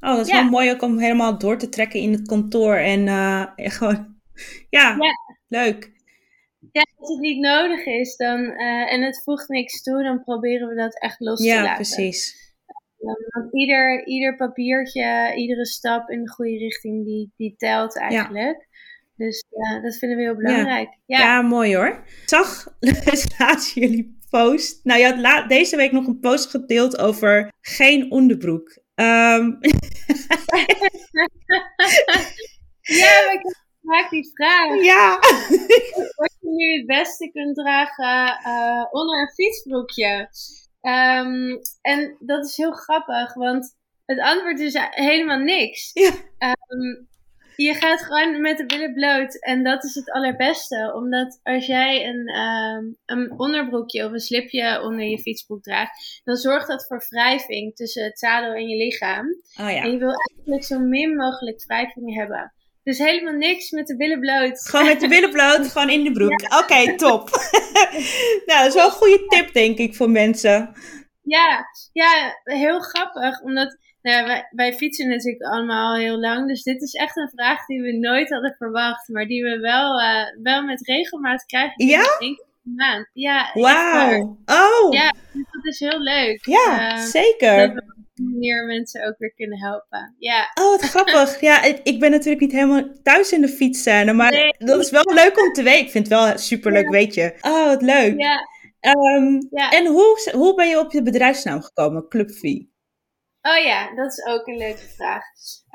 oh, 0.00 0.16
dat 0.16 0.26
is 0.26 0.32
wel 0.32 0.44
mooi 0.44 0.70
ook 0.70 0.82
om 0.82 0.98
helemaal 0.98 1.38
door 1.38 1.58
te 1.58 1.68
trekken 1.68 2.00
in 2.00 2.12
het 2.12 2.26
kantoor. 2.26 2.74
En, 2.74 3.06
uh, 3.06 3.46
gewoon, 3.56 4.16
ja, 4.78 4.96
ja, 5.00 5.12
leuk. 5.48 5.94
Ja, 6.72 6.86
als 6.98 7.08
het 7.08 7.20
niet 7.20 7.40
nodig 7.40 7.86
is 7.86 8.16
dan, 8.16 8.40
uh, 8.40 8.92
en 8.92 9.02
het 9.02 9.22
voegt 9.22 9.48
niks 9.48 9.82
toe, 9.82 10.02
dan 10.02 10.24
proberen 10.24 10.68
we 10.68 10.74
dat 10.74 11.00
echt 11.00 11.20
los 11.20 11.40
te 11.40 11.48
laten. 11.48 11.64
Ja, 11.64 11.74
precies. 11.74 12.44
Want 13.28 13.54
ieder, 13.54 14.06
ieder 14.06 14.36
papiertje, 14.36 15.32
iedere 15.36 15.66
stap 15.66 16.10
in 16.10 16.22
de 16.22 16.30
goede 16.30 16.58
richting, 16.58 17.04
die, 17.04 17.32
die 17.36 17.54
telt 17.56 17.98
eigenlijk. 17.98 18.68
Dus 19.16 19.44
ja, 19.48 19.80
dat 19.80 19.96
vinden 19.96 20.18
we 20.18 20.24
heel 20.24 20.36
belangrijk. 20.36 20.98
Ja, 21.06 21.18
ja. 21.18 21.42
mooi 21.42 21.76
hoor. 21.76 21.86
Ik 21.86 22.22
zag 22.26 22.66
laatst 23.38 23.74
jullie 23.74 24.18
post. 24.30 24.84
Nou, 24.84 25.00
je 25.00 25.20
had 25.22 25.48
deze 25.48 25.76
week 25.76 25.92
nog 25.92 26.06
een 26.06 26.20
post 26.20 26.50
gedeeld 26.50 26.98
over 26.98 27.52
geen 27.60 28.10
onderbroek. 28.10 28.68
Um... 28.94 29.58
ja, 32.80 33.22
maar 33.24 33.34
ik 33.34 33.64
vaak 33.82 34.10
die 34.10 34.30
vraag. 34.34 34.74
Ja. 34.92 35.18
Wat 36.16 36.36
je 36.40 36.48
nu 36.50 36.76
het 36.76 36.86
beste 36.86 37.30
kunt 37.30 37.56
dragen 37.56 38.40
uh, 38.46 38.86
onder 38.90 39.20
een 39.20 39.32
fietsbroekje. 39.34 40.28
Um, 40.80 41.60
en 41.80 42.16
dat 42.18 42.44
is 42.44 42.56
heel 42.56 42.72
grappig, 42.72 43.34
want 43.34 43.76
het 44.04 44.20
antwoord 44.20 44.60
is 44.60 44.74
helemaal 44.90 45.38
niks. 45.38 45.90
Ja. 45.92 46.10
Um, 46.68 47.08
je 47.56 47.74
gaat 47.74 48.02
gewoon 48.02 48.40
met 48.40 48.56
de 48.56 48.66
billen 48.66 48.94
bloot. 48.94 49.40
En 49.42 49.64
dat 49.64 49.84
is 49.84 49.94
het 49.94 50.10
allerbeste. 50.10 50.92
Omdat 50.94 51.40
als 51.42 51.66
jij 51.66 52.06
een, 52.06 52.40
um, 52.40 52.96
een 53.06 53.38
onderbroekje 53.38 54.04
of 54.04 54.12
een 54.12 54.20
slipje 54.20 54.82
onder 54.82 55.04
je 55.04 55.18
fietsbroek 55.18 55.62
draagt, 55.62 56.20
dan 56.24 56.36
zorgt 56.36 56.66
dat 56.66 56.86
voor 56.86 57.06
wrijving 57.08 57.74
tussen 57.74 58.04
het 58.04 58.18
zadel 58.18 58.52
en 58.52 58.68
je 58.68 58.76
lichaam. 58.76 59.26
Oh 59.60 59.70
ja. 59.70 59.82
En 59.82 59.90
je 59.90 59.98
wil 59.98 60.12
eigenlijk 60.12 60.64
zo 60.64 60.78
min 60.78 61.16
mogelijk 61.16 61.64
wrijving 61.66 62.14
hebben. 62.14 62.52
Dus 62.82 62.98
helemaal 62.98 63.34
niks 63.34 63.70
met 63.70 63.86
de 63.86 63.96
billen 63.96 64.20
bloot. 64.20 64.68
Gewoon 64.68 64.86
met 64.86 65.00
de 65.00 65.08
billen 65.08 65.30
bloot, 65.30 65.68
gewoon 65.72 65.90
in 65.90 66.04
de 66.04 66.12
broek. 66.12 66.42
Oké, 66.62 66.96
top. 66.96 67.30
nou, 68.46 68.62
dat 68.62 68.66
is 68.66 68.74
wel 68.74 68.86
een 68.86 68.90
goede 68.90 69.24
tip, 69.28 69.52
denk 69.52 69.78
ik, 69.78 69.94
voor 69.94 70.10
mensen. 70.10 70.74
Ja, 71.22 71.66
ja, 71.92 72.40
heel 72.44 72.80
grappig. 72.80 73.40
Omdat 73.40 73.76
nou, 74.06 74.26
wij, 74.26 74.48
wij, 74.50 74.72
fietsen 74.72 75.08
natuurlijk 75.08 75.42
allemaal 75.42 75.96
heel 75.96 76.18
lang. 76.18 76.48
Dus 76.48 76.62
dit 76.62 76.82
is 76.82 76.94
echt 76.94 77.16
een 77.16 77.30
vraag 77.34 77.66
die 77.66 77.82
we 77.82 77.92
nooit 77.92 78.30
hadden 78.30 78.54
verwacht. 78.58 79.08
Maar 79.08 79.26
die 79.26 79.42
we 79.42 79.58
wel, 79.58 80.00
uh, 80.00 80.42
wel 80.42 80.62
met 80.62 80.86
regelmaat 80.86 81.44
krijgen. 81.44 81.86
Ja? 81.86 82.04
Maand. 82.62 83.10
Ja. 83.12 83.50
Wauw. 83.54 84.38
Oh. 84.44 84.92
Ja, 84.92 85.14
dus 85.32 85.44
dat 85.50 85.64
is 85.64 85.80
heel 85.80 86.00
leuk. 86.00 86.46
Ja, 86.46 86.96
uh, 86.96 86.98
zeker. 86.98 87.74
Dat 87.74 87.84
manier 88.14 88.66
mensen 88.66 89.06
ook 89.06 89.14
weer 89.18 89.34
kunnen 89.34 89.58
helpen. 89.58 90.14
Ja. 90.18 90.50
Oh, 90.54 90.70
wat 90.70 90.82
grappig. 90.82 91.40
ja, 91.40 91.62
ik, 91.62 91.80
ik, 91.82 92.00
ben 92.00 92.10
natuurlijk 92.10 92.40
niet 92.40 92.52
helemaal 92.52 92.88
thuis 93.02 93.32
in 93.32 93.40
de 93.40 93.48
fietsscène. 93.48 94.12
Maar 94.12 94.30
nee. 94.30 94.54
dat 94.58 94.80
is 94.80 94.90
wel 94.90 95.14
leuk 95.14 95.40
om 95.40 95.52
te 95.52 95.62
weten. 95.62 95.84
Ik 95.84 95.90
vind 95.90 96.08
het 96.08 96.18
wel 96.18 96.38
superleuk, 96.38 96.84
ja. 96.84 96.90
weet 96.90 97.14
je. 97.14 97.34
Oh, 97.40 97.66
wat 97.66 97.82
leuk. 97.82 98.20
Ja. 98.20 98.38
Um, 98.96 99.46
ja. 99.50 99.70
En 99.70 99.86
hoe, 99.86 100.30
hoe 100.32 100.54
ben 100.54 100.68
je 100.68 100.78
op 100.78 100.92
je 100.92 101.02
bedrijfsnaam 101.02 101.62
gekomen, 101.62 102.08
Clubvie? 102.08 102.74
Oh 103.48 103.64
ja, 103.64 103.94
dat 103.94 104.12
is 104.12 104.24
ook 104.26 104.46
een 104.46 104.56
leuke 104.56 104.88
vraag. 104.96 105.24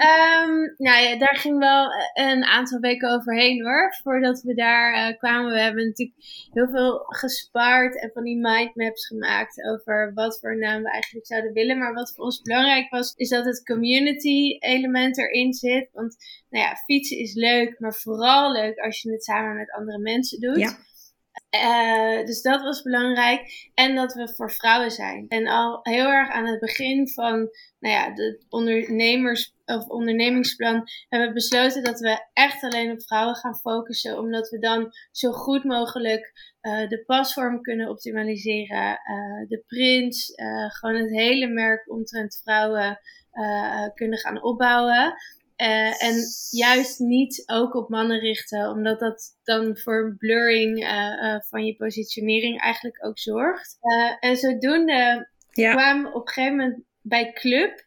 Um, 0.02 0.74
nou 0.78 1.02
ja, 1.02 1.18
daar 1.18 1.36
ging 1.36 1.60
wel 1.60 1.88
een 2.14 2.44
aantal 2.44 2.80
weken 2.80 3.12
overheen 3.12 3.64
hoor. 3.64 3.96
Voordat 4.04 4.42
we 4.42 4.54
daar 4.54 4.94
uh, 4.94 5.18
kwamen. 5.18 5.52
We 5.52 5.60
hebben 5.60 5.86
natuurlijk 5.86 6.18
heel 6.54 6.70
veel 6.70 6.98
gespaard 6.98 8.02
en 8.02 8.12
van 8.14 8.24
die 8.24 8.38
mindmaps 8.38 9.08
gemaakt 9.08 9.64
over 9.64 10.12
wat 10.14 10.40
voor 10.40 10.58
naam 10.58 10.84
we 10.84 10.90
eigenlijk 10.90 11.26
zouden 11.26 11.54
willen. 11.54 11.78
Maar 11.78 11.94
wat 11.94 12.14
voor 12.16 12.26
ons 12.26 12.42
belangrijk 12.42 12.90
was, 12.90 13.14
is 13.16 13.30
dat 13.30 13.46
het 13.46 13.64
community 13.64 14.58
element 14.60 15.18
erin 15.18 15.54
zit. 15.54 15.90
Want 15.94 16.16
nou 16.50 16.66
ja, 16.66 16.76
fietsen 16.76 17.18
is 17.18 17.34
leuk, 17.34 17.80
maar 17.80 17.94
vooral 17.94 18.52
leuk 18.52 18.80
als 18.80 19.02
je 19.02 19.12
het 19.12 19.24
samen 19.24 19.56
met 19.56 19.72
andere 19.72 20.00
mensen 20.00 20.40
doet. 20.40 20.60
Ja. 20.60 20.78
Uh, 21.56 22.26
dus 22.26 22.42
dat 22.42 22.62
was 22.62 22.82
belangrijk. 22.82 23.70
En 23.74 23.96
dat 23.96 24.14
we 24.14 24.34
voor 24.36 24.52
vrouwen 24.52 24.92
zijn. 24.92 25.26
En 25.28 25.48
al 25.48 25.80
heel 25.82 26.08
erg 26.08 26.30
aan 26.30 26.46
het 26.46 26.60
begin 26.60 27.10
van 27.10 27.50
nou 27.80 27.96
ja, 27.96 28.14
de 28.14 28.46
ondernemers 28.50 29.54
of 29.66 29.88
ondernemingsplan 29.88 30.90
hebben 31.10 31.28
we 31.28 31.34
besloten 31.34 31.84
dat 31.84 32.00
we 32.00 32.28
echt 32.34 32.64
alleen 32.64 32.92
op 32.92 33.04
vrouwen 33.04 33.36
gaan 33.36 33.56
focussen. 33.56 34.18
Omdat 34.18 34.50
we 34.50 34.60
dan 34.60 34.92
zo 35.12 35.32
goed 35.32 35.64
mogelijk 35.64 36.32
uh, 36.62 36.88
de 36.90 37.04
pasvorm 37.06 37.62
kunnen 37.62 37.90
optimaliseren. 37.90 38.90
Uh, 38.90 39.48
de 39.48 39.64
prints, 39.68 40.34
gewoon 40.68 40.96
het 40.96 41.12
hele 41.12 41.48
merk 41.48 41.92
omtrent 41.92 42.42
vrouwen 42.44 43.00
kunnen 43.94 44.20
gaan 44.20 44.44
opbouwen. 44.44 45.16
Uh, 45.62 46.04
en 46.04 46.16
juist 46.50 47.00
niet 47.00 47.44
ook 47.46 47.76
op 47.76 47.90
mannen 47.90 48.20
richten, 48.20 48.70
omdat 48.70 49.00
dat 49.00 49.38
dan 49.44 49.78
voor 49.78 50.06
een 50.06 50.18
blurring 50.18 50.84
uh, 50.84 50.88
uh, 50.88 51.40
van 51.40 51.66
je 51.66 51.76
positionering 51.76 52.62
eigenlijk 52.62 53.06
ook 53.06 53.20
zorgt. 53.20 53.78
en 54.20 54.38
zodoende 54.38 55.30
ja. 55.50 55.72
kwamen 55.72 56.04
we 56.04 56.18
op 56.18 56.28
een 56.28 56.34
gegeven 56.34 56.58
moment 56.58 56.84
bij 57.02 57.34
Club. 57.34 57.84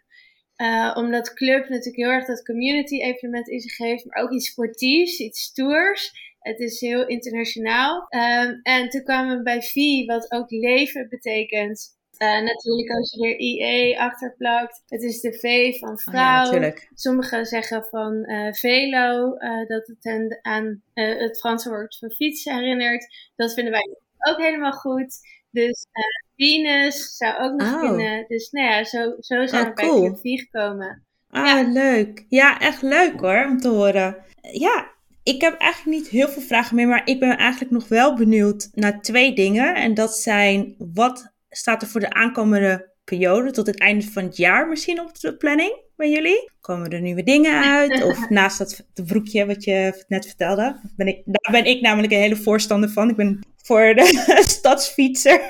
omdat 0.95 1.35
Club 1.35 1.69
natuurlijk 1.69 1.97
heel 1.97 2.11
erg 2.11 2.27
dat 2.27 2.45
community 2.45 3.03
evenement 3.03 3.49
in 3.49 3.61
zich 3.61 3.77
heeft, 3.77 4.05
maar 4.05 4.23
ook 4.23 4.33
iets 4.33 4.51
sportiefs, 4.51 5.19
iets 5.19 5.43
stoers. 5.43 6.13
Het 6.39 6.61
is 6.61 6.81
heel 6.81 7.07
internationaal. 7.07 8.07
Um, 8.09 8.61
en 8.63 8.89
toen 8.89 9.03
kwamen 9.03 9.37
we 9.37 9.43
bij 9.43 9.63
V, 9.63 9.75
wat 10.07 10.33
ook 10.33 10.51
leven 10.51 11.09
betekent. 11.09 11.94
Uh, 12.19 12.29
natuurlijk 12.29 12.91
als 12.91 13.13
je 13.13 13.27
er 13.27 13.39
IE 13.39 14.01
achter 14.01 14.35
plakt. 14.37 14.83
Het 14.87 15.03
is 15.03 15.21
de 15.21 15.33
V 15.33 15.79
van 15.79 15.99
vrouw. 15.99 16.53
Oh 16.53 16.61
ja, 16.61 16.73
Sommigen 16.95 17.47
zeggen 17.47 17.85
van 17.91 18.31
uh, 18.31 18.53
velo, 18.53 19.37
uh, 19.39 19.67
dat 19.67 19.87
het 19.87 19.97
hen 20.01 20.39
aan 20.43 20.83
het 20.95 21.39
Franse 21.39 21.69
woord 21.69 21.97
voor 21.99 22.11
fiets 22.11 22.45
herinnert. 22.45 23.31
Dat 23.37 23.55
vinden 23.55 23.73
wij 23.73 23.97
ook 24.31 24.39
helemaal 24.39 24.73
goed. 24.73 25.17
Dus 25.51 25.87
Venus 26.37 27.17
zou 27.17 27.39
ook 27.39 27.61
nog 27.61 27.75
oh. 27.75 27.81
kunnen. 27.81 28.25
Dus 28.29 28.51
nou 28.51 28.67
ja, 28.69 28.85
zo, 28.85 29.15
zo 29.21 29.47
zijn 29.47 29.67
oh, 29.67 29.75
we 29.75 29.83
cool. 29.83 30.11
bij 30.11 30.21
4 30.21 30.39
gekomen. 30.39 31.03
Ah, 31.31 31.73
leuk. 31.73 32.25
Ja, 32.29 32.61
echt 32.61 32.83
leuk 32.83 33.21
hoor, 33.21 33.45
om 33.45 33.61
te 33.61 33.69
horen. 33.69 34.17
Ja, 34.41 34.93
ik 35.23 35.41
heb 35.41 35.59
eigenlijk 35.59 35.99
niet 35.99 36.09
heel 36.09 36.29
veel 36.29 36.43
vragen 36.43 36.77
meer, 36.77 36.89
maar 36.89 37.07
ik 37.07 37.21
ben 37.21 37.37
eigenlijk 37.39 37.71
nog 37.71 37.89
wel 37.89 38.15
benieuwd 38.15 38.69
naar 38.73 39.01
twee 39.01 39.35
dingen. 39.35 39.75
En 39.75 39.95
dat 39.95 40.17
zijn, 40.17 40.75
wat 40.79 41.34
staat 41.57 41.83
er 41.83 41.89
voor 41.89 42.01
de 42.01 42.13
aankomende 42.13 42.93
periode 43.05 43.51
tot 43.51 43.67
het 43.67 43.81
einde 43.81 44.05
van 44.05 44.23
het 44.23 44.37
jaar 44.37 44.69
misschien 44.69 45.01
op 45.01 45.21
de 45.21 45.37
planning 45.37 45.83
bij 45.97 46.11
jullie? 46.11 46.51
Komen 46.61 46.91
er 46.91 47.01
nieuwe 47.01 47.23
dingen 47.23 47.63
uit? 47.63 48.03
Of 48.03 48.29
naast 48.39 48.59
dat 48.59 48.87
broekje 49.07 49.47
wat 49.47 49.65
je 49.65 50.05
net 50.09 50.27
vertelde? 50.27 50.81
Ben 50.97 51.07
ik, 51.07 51.23
daar 51.25 51.63
ben 51.63 51.65
ik 51.65 51.81
namelijk 51.81 52.13
een 52.13 52.19
hele 52.19 52.37
voorstander 52.37 52.89
van. 52.91 53.11
Ik 53.11 53.17
ben 53.17 53.41
voor 53.57 53.95
de 53.95 54.07
stadsfietser. 54.59 55.41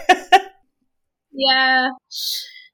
ja, 1.46 1.98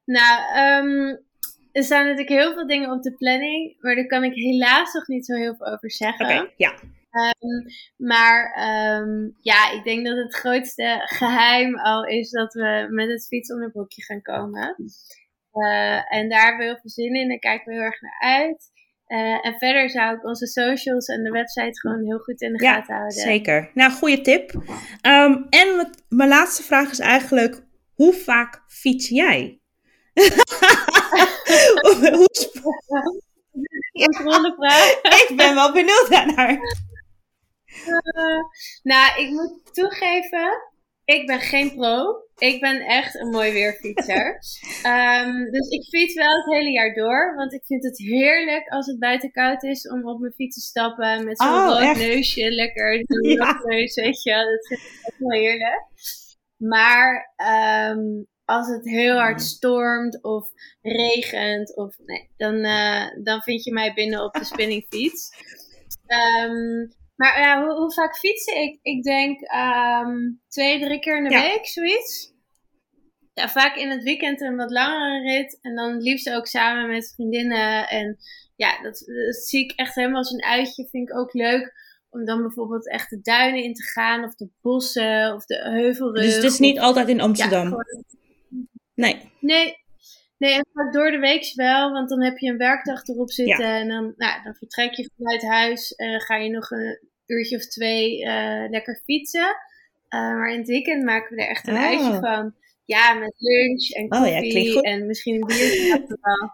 nou, 0.05 0.59
um, 0.59 1.29
er 1.73 1.85
staan 1.85 2.03
natuurlijk 2.03 2.29
heel 2.29 2.53
veel 2.53 2.67
dingen 2.67 2.91
op 2.91 3.03
de 3.03 3.15
planning, 3.15 3.77
maar 3.81 3.95
daar 3.95 4.07
kan 4.07 4.25
ik 4.25 4.35
helaas 4.35 4.93
nog 4.93 5.09
niet 5.09 5.27
zo 5.27 5.35
heel 5.35 5.55
veel 5.57 5.67
over 5.67 5.91
zeggen. 5.91 6.27
Oké, 6.27 6.53
ja. 6.57 6.75
Um, 7.11 7.65
maar 7.97 8.57
um, 9.01 9.37
ja, 9.41 9.71
ik 9.71 9.85
denk 9.85 10.07
dat 10.07 10.17
het 10.17 10.35
grootste 10.35 11.01
geheim 11.05 11.79
al 11.79 12.05
is 12.05 12.31
dat 12.31 12.53
we 12.53 12.87
met 12.91 13.09
het 13.09 13.27
fietsonderbroekje 13.27 14.03
gaan 14.03 14.23
komen. 14.23 14.75
Uh, 15.53 16.15
en 16.15 16.29
daar 16.29 16.43
hebben 16.43 16.59
we 16.59 16.65
heel 16.65 16.81
veel 16.81 16.91
zin 16.91 17.15
in. 17.15 17.29
Daar 17.29 17.39
kijken 17.39 17.67
we 17.67 17.73
heel 17.73 17.83
erg 17.83 18.01
naar 18.01 18.21
uit. 18.21 18.71
Uh, 19.07 19.47
en 19.47 19.59
verder 19.59 19.91
zou 19.91 20.17
ik 20.17 20.25
onze 20.25 20.47
socials 20.47 21.07
en 21.07 21.23
de 21.23 21.31
website 21.31 21.81
gewoon 21.81 22.05
heel 22.05 22.19
goed 22.19 22.41
in 22.41 22.53
de 22.53 22.65
ja, 22.65 22.75
gaten 22.75 22.95
houden. 22.95 23.19
Zeker. 23.19 23.71
Nou, 23.75 23.93
goede 23.93 24.21
tip. 24.21 24.53
Um, 25.07 25.47
en 25.49 25.91
mijn 26.09 26.29
laatste 26.29 26.63
vraag 26.63 26.91
is 26.91 26.99
eigenlijk: 26.99 27.63
hoe 27.95 28.13
vaak 28.13 28.63
fiets 28.69 29.09
jij? 29.09 29.61
hoe, 31.83 32.29
vraag. 34.57 35.29
ik 35.29 35.33
ben 35.37 35.55
wel 35.55 35.73
benieuwd 35.73 36.07
daarnaar. 36.11 36.89
Uh, 37.87 38.43
nou, 38.83 39.23
ik 39.23 39.31
moet 39.31 39.75
toegeven, 39.75 40.71
ik 41.05 41.27
ben 41.27 41.41
geen 41.41 41.75
pro. 41.75 42.05
Ik 42.37 42.61
ben 42.61 42.81
echt 42.81 43.15
een 43.15 43.29
mooi 43.29 43.53
weerfietser. 43.53 44.41
um, 44.87 45.45
dus 45.55 45.69
ik 45.69 45.85
fiets 45.85 46.15
wel 46.15 46.37
het 46.37 46.55
hele 46.55 46.71
jaar 46.71 46.95
door. 46.95 47.35
Want 47.37 47.53
ik 47.53 47.65
vind 47.65 47.85
het 47.85 47.99
heerlijk 47.99 48.69
als 48.69 48.87
het 48.87 48.99
buiten 48.99 49.31
koud 49.31 49.63
is 49.63 49.89
om 49.89 50.09
op 50.09 50.21
mijn 50.21 50.33
fiets 50.33 50.55
te 50.55 50.61
stappen. 50.61 51.25
Met 51.25 51.39
zo'n 51.39 51.49
oh, 51.49 51.81
rood 51.81 51.97
neusje. 51.97 52.51
Lekker. 52.51 52.93
Ja. 53.21 53.61
Neus, 53.65 53.95
weet 53.95 54.23
je. 54.23 54.33
Dat 54.33 54.67
vind 54.67 54.81
ik 54.81 55.01
echt 55.03 55.19
wel 55.19 55.39
heerlijk. 55.39 55.83
Maar 56.57 57.35
um, 57.91 58.27
als 58.45 58.69
het 58.69 58.85
heel 58.85 59.17
hard 59.17 59.43
stormt 59.43 60.23
of 60.23 60.51
regent, 60.83 61.77
of, 61.77 61.99
nee, 61.99 62.31
dan, 62.37 62.55
uh, 62.55 63.07
dan 63.23 63.43
vind 63.43 63.65
je 63.65 63.73
mij 63.73 63.93
binnen 63.95 64.25
op 64.25 64.33
de 64.33 64.45
spinningfiets. 64.53 65.31
Um, 66.07 66.93
maar 67.21 67.41
ja, 67.41 67.65
hoe, 67.65 67.75
hoe, 67.75 67.93
vaak 67.93 68.17
fietsen 68.17 68.63
ik? 68.63 68.79
Ik 68.83 69.03
denk 69.03 69.41
um, 69.41 70.41
twee, 70.49 70.81
drie 70.81 70.99
keer 70.99 71.17
in 71.17 71.25
de 71.25 71.41
week, 71.41 71.67
zoiets. 71.67 72.35
Ja, 73.35 73.49
vaak 73.49 73.77
in 73.77 73.91
het 73.91 74.03
weekend 74.03 74.41
een 74.41 74.57
wat 74.57 74.71
langere 74.71 75.31
rit. 75.31 75.59
En 75.61 75.75
dan 75.75 75.97
liefst 75.97 76.31
ook 76.31 76.47
samen 76.47 76.91
met 76.91 77.13
vriendinnen. 77.15 77.89
En 77.89 78.17
ja, 78.57 78.83
dat, 78.83 79.03
dat 79.27 79.37
zie 79.37 79.65
ik 79.65 79.73
echt 79.77 79.95
helemaal 79.95 80.17
als 80.17 80.31
een 80.31 80.45
uitje. 80.45 80.89
Vind 80.91 81.09
ik 81.09 81.17
ook 81.17 81.33
leuk 81.33 81.73
om 82.11 82.25
dan 82.25 82.43
bijvoorbeeld 82.43 82.91
echt 82.91 83.11
de 83.11 83.21
duinen 83.21 83.63
in 83.63 83.75
te 83.75 83.83
gaan. 83.83 84.25
Of 84.25 84.35
de 84.35 84.49
bossen 84.61 85.35
of 85.35 85.45
de 85.45 85.59
heuvelrug. 85.63 86.25
Dus 86.25 86.35
het 86.35 86.45
is 86.45 86.59
niet 86.59 86.79
altijd 86.79 87.09
in 87.09 87.21
Amsterdam? 87.21 87.69
Ja, 87.69 87.85
Nee. 88.95 89.33
Nee. 89.41 89.79
Nee, 90.39 90.55
en 90.55 90.91
door 90.91 91.11
de 91.11 91.19
week 91.19 91.53
wel, 91.55 91.93
want 91.93 92.09
dan 92.09 92.23
heb 92.23 92.39
je 92.39 92.51
een 92.51 92.57
werkdag 92.57 93.07
erop 93.07 93.31
zitten. 93.31 93.65
En 93.65 93.89
dan, 93.89 94.15
nou, 94.17 94.43
dan 94.43 94.55
vertrek 94.55 94.95
je 94.95 95.11
vanuit 95.17 95.43
huis. 95.43 95.95
En 95.95 96.21
ga 96.21 96.37
je 96.37 96.51
nog 96.51 96.71
een 96.71 97.10
uurtje 97.31 97.57
of 97.57 97.67
twee 97.67 98.21
uh, 98.21 98.69
lekker 98.71 99.03
fietsen. 99.05 99.57
Uh, 100.15 100.21
maar 100.21 100.53
in 100.53 100.59
het 100.59 100.69
weekend 100.69 101.05
maken 101.05 101.37
we 101.37 101.43
er 101.43 101.49
echt 101.49 101.69
een 101.69 101.75
oh. 101.75 101.87
uitje 101.87 102.19
van. 102.21 102.55
Ja, 102.85 103.15
met 103.15 103.35
lunch 103.37 103.91
en 103.91 104.09
koffie. 104.09 104.69
Oh, 104.69 104.75
ja, 104.75 104.81
en 104.81 105.07
misschien 105.07 105.35
een 105.35 105.47
biertje 105.47 105.93
achteraf. 106.01 106.53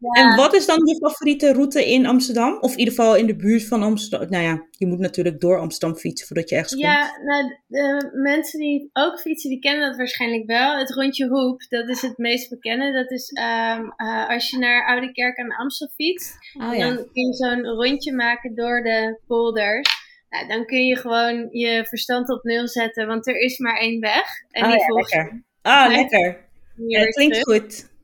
En 0.00 0.36
wat 0.36 0.54
is 0.54 0.66
dan 0.66 0.86
je 0.86 0.96
favoriete 0.96 1.52
route 1.52 1.90
in 1.90 2.06
Amsterdam? 2.06 2.58
Of 2.60 2.72
in 2.72 2.78
ieder 2.78 2.94
geval 2.94 3.16
in 3.16 3.26
de 3.26 3.36
buurt 3.36 3.66
van 3.66 3.82
Amsterdam? 3.82 4.30
Nou 4.30 4.44
ja, 4.44 4.66
je 4.70 4.86
moet 4.86 4.98
natuurlijk 4.98 5.40
door 5.40 5.58
Amsterdam 5.58 5.98
fietsen 5.98 6.26
voordat 6.26 6.48
je 6.48 6.54
ergens 6.54 6.72
komt. 6.72 6.84
Ja, 6.84 7.18
nou, 7.24 7.56
de 7.66 8.10
mensen 8.12 8.60
die 8.60 8.90
ook 8.92 9.20
fietsen, 9.20 9.50
die 9.50 9.58
kennen 9.58 9.88
dat 9.88 9.96
waarschijnlijk 9.96 10.46
wel. 10.46 10.78
Het 10.78 10.94
rondje 10.94 11.28
Hoep, 11.28 11.66
dat 11.68 11.88
is 11.88 12.02
het 12.02 12.18
meest 12.18 12.50
bekende. 12.50 12.92
Dat 12.92 13.10
is 13.10 13.30
um, 13.30 13.94
uh, 13.96 14.28
als 14.28 14.50
je 14.50 14.58
naar 14.58 14.86
Oude 14.86 15.12
Kerk 15.12 15.38
aan 15.38 15.56
Amstel 15.56 15.88
fietst. 15.94 16.34
Oh, 16.60 16.74
ja. 16.74 16.86
Dan 16.86 16.96
kun 16.96 17.26
je 17.26 17.34
zo'n 17.34 17.66
rondje 17.66 18.12
maken 18.12 18.54
door 18.54 18.82
de 18.82 19.20
polders. 19.26 20.04
Nou, 20.30 20.48
dan 20.48 20.66
kun 20.66 20.86
je 20.86 20.96
gewoon 20.96 21.48
je 21.50 21.84
verstand 21.88 22.30
op 22.30 22.42
nul 22.42 22.68
zetten, 22.68 23.06
want 23.06 23.26
er 23.26 23.40
is 23.40 23.58
maar 23.58 23.78
één 23.78 24.00
weg. 24.00 24.26
En 24.50 24.64
oh, 24.64 24.70
die 24.70 24.80
ja, 24.80 24.94
lekker. 24.94 25.44
Oh, 25.62 25.86
lekker. 25.88 26.44
Ja, 26.86 27.00
het 27.00 27.14
klinkt 27.14 27.42
goed. 27.42 27.94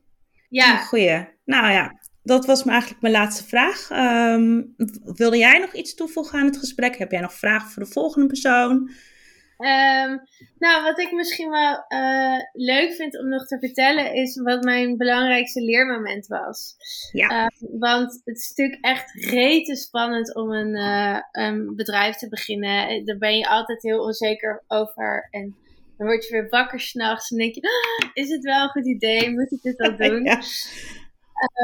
Ja. 0.53 0.77
Goeie. 0.77 1.27
Nou 1.45 1.71
ja, 1.71 1.99
dat 2.23 2.45
was 2.45 2.65
eigenlijk 2.65 3.01
mijn 3.01 3.13
laatste 3.13 3.43
vraag. 3.43 3.89
Um, 4.35 4.73
wilde 5.03 5.37
jij 5.37 5.59
nog 5.59 5.73
iets 5.73 5.95
toevoegen 5.95 6.39
aan 6.39 6.45
het 6.45 6.57
gesprek? 6.57 6.97
Heb 6.97 7.11
jij 7.11 7.21
nog 7.21 7.33
vragen 7.33 7.69
voor 7.69 7.83
de 7.83 7.89
volgende 7.89 8.27
persoon? 8.27 8.71
Um, 9.57 10.21
nou, 10.57 10.83
wat 10.83 10.99
ik 10.99 11.11
misschien 11.11 11.49
wel 11.49 11.85
uh, 11.89 12.39
leuk 12.53 12.93
vind 12.93 13.19
om 13.19 13.29
nog 13.29 13.47
te 13.47 13.59
vertellen, 13.59 14.13
is 14.13 14.41
wat 14.41 14.63
mijn 14.63 14.97
belangrijkste 14.97 15.61
leermoment 15.61 16.27
was. 16.27 16.75
Ja. 17.11 17.29
Uh, 17.29 17.47
want 17.79 18.21
het 18.23 18.37
is 18.37 18.49
natuurlijk 18.49 18.85
echt 18.85 19.11
rete 19.13 19.75
spannend 19.75 20.35
om 20.35 20.51
een, 20.51 20.75
uh, 20.75 21.19
een 21.31 21.75
bedrijf 21.75 22.15
te 22.15 22.29
beginnen. 22.29 23.05
Daar 23.05 23.17
ben 23.17 23.37
je 23.37 23.47
altijd 23.47 23.81
heel 23.83 24.03
onzeker 24.03 24.63
over. 24.67 25.27
En 25.31 25.55
dan 25.97 26.07
word 26.07 26.25
je 26.25 26.31
weer 26.31 26.49
wakker 26.49 26.79
s'nachts 26.79 27.31
en 27.31 27.37
denk 27.37 27.55
je, 27.55 27.61
ah, 27.61 28.09
is 28.13 28.29
het 28.29 28.43
wel 28.43 28.63
een 28.63 28.69
goed 28.69 28.87
idee? 28.87 29.29
Moet 29.29 29.51
ik 29.51 29.61
dit 29.61 29.79
al 29.79 29.97
doen? 30.07 30.23
ja. 30.23 30.41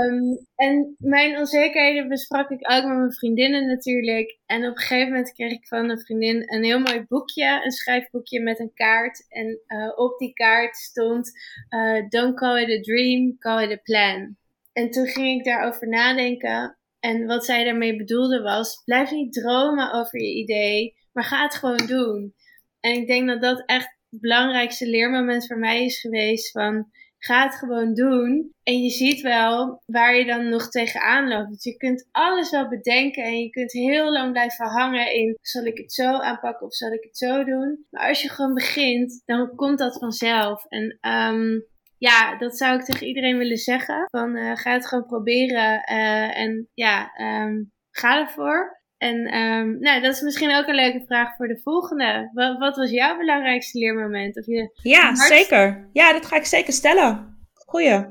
Um, 0.05 0.45
en 0.55 0.95
mijn 0.97 1.37
onzekerheden 1.37 2.07
besprak 2.07 2.49
ik 2.49 2.71
ook 2.71 2.83
met 2.83 2.97
mijn 2.97 3.13
vriendinnen 3.13 3.67
natuurlijk. 3.67 4.39
En 4.45 4.67
op 4.67 4.75
een 4.75 4.81
gegeven 4.81 5.07
moment 5.07 5.31
kreeg 5.31 5.51
ik 5.51 5.67
van 5.67 5.89
een 5.89 5.99
vriendin 5.99 6.53
een 6.53 6.63
heel 6.63 6.79
mooi 6.79 7.05
boekje, 7.07 7.61
een 7.63 7.71
schrijfboekje 7.71 8.41
met 8.41 8.59
een 8.59 8.73
kaart. 8.73 9.25
En 9.29 9.61
uh, 9.67 9.91
op 9.95 10.17
die 10.17 10.33
kaart 10.33 10.75
stond: 10.75 11.31
uh, 11.69 12.07
Don't 12.09 12.35
call 12.35 12.61
it 12.61 12.79
a 12.79 12.81
dream, 12.81 13.37
call 13.37 13.63
it 13.63 13.71
a 13.71 13.81
plan. 13.83 14.37
En 14.73 14.89
toen 14.89 15.07
ging 15.07 15.39
ik 15.39 15.45
daarover 15.45 15.87
nadenken. 15.87 16.77
En 16.99 17.25
wat 17.25 17.45
zij 17.45 17.63
daarmee 17.63 17.95
bedoelde 17.95 18.41
was: 18.41 18.81
blijf 18.85 19.11
niet 19.11 19.33
dromen 19.33 19.91
over 19.93 20.21
je 20.21 20.35
idee, 20.35 20.95
maar 21.13 21.23
ga 21.23 21.43
het 21.43 21.55
gewoon 21.55 21.87
doen. 21.87 22.33
En 22.79 22.93
ik 22.93 23.07
denk 23.07 23.27
dat 23.27 23.41
dat 23.41 23.63
echt 23.65 23.97
belangrijkste 24.09 24.87
leermoment 24.87 25.47
voor 25.47 25.57
mij 25.57 25.85
is 25.85 25.99
geweest 25.99 26.51
van 26.51 26.87
Ga 27.19 27.43
het 27.43 27.55
gewoon 27.55 27.93
doen. 27.93 28.53
En 28.63 28.83
je 28.83 28.89
ziet 28.89 29.21
wel 29.21 29.81
waar 29.85 30.15
je 30.15 30.25
dan 30.25 30.49
nog 30.49 30.69
tegenaan 30.69 31.27
loopt. 31.27 31.63
Je 31.63 31.77
kunt 31.77 32.07
alles 32.11 32.49
wel 32.49 32.67
bedenken 32.67 33.23
en 33.23 33.39
je 33.39 33.49
kunt 33.49 33.71
heel 33.71 34.11
lang 34.11 34.31
blijven 34.31 34.65
hangen 34.65 35.13
in: 35.13 35.37
zal 35.41 35.65
ik 35.65 35.77
het 35.77 35.93
zo 35.93 36.17
aanpakken 36.17 36.65
of 36.65 36.73
zal 36.73 36.91
ik 36.91 37.03
het 37.03 37.17
zo 37.17 37.43
doen? 37.43 37.85
Maar 37.89 38.07
als 38.07 38.21
je 38.21 38.29
gewoon 38.29 38.53
begint, 38.53 39.21
dan 39.25 39.55
komt 39.55 39.77
dat 39.77 39.97
vanzelf. 39.97 40.65
En 40.65 40.97
um, 41.01 41.65
ja, 41.97 42.37
dat 42.37 42.57
zou 42.57 42.79
ik 42.79 42.85
tegen 42.85 43.07
iedereen 43.07 43.37
willen 43.37 43.57
zeggen. 43.57 44.05
Van 44.09 44.35
uh, 44.35 44.55
ga 44.55 44.73
het 44.73 44.87
gewoon 44.87 45.05
proberen 45.05 45.91
uh, 45.91 46.37
en 46.37 46.69
ja, 46.73 47.11
um, 47.17 47.71
ga 47.91 48.19
ervoor. 48.19 48.78
En 48.99 49.37
um, 49.37 49.79
nou, 49.79 50.01
dat 50.01 50.15
is 50.15 50.21
misschien 50.21 50.55
ook 50.55 50.67
een 50.67 50.75
leuke 50.75 51.03
vraag 51.05 51.35
voor 51.35 51.47
de 51.47 51.59
volgende. 51.63 52.29
Wat, 52.33 52.57
wat 52.57 52.75
was 52.75 52.89
jouw 52.89 53.17
belangrijkste 53.17 53.79
leermoment? 53.79 54.37
Of 54.37 54.45
je 54.45 54.79
ja, 54.83 55.15
zeker. 55.15 55.89
Ja, 55.93 56.13
dat 56.13 56.25
ga 56.25 56.35
ik 56.35 56.45
zeker 56.45 56.73
stellen. 56.73 57.37
Goeie. 57.53 58.05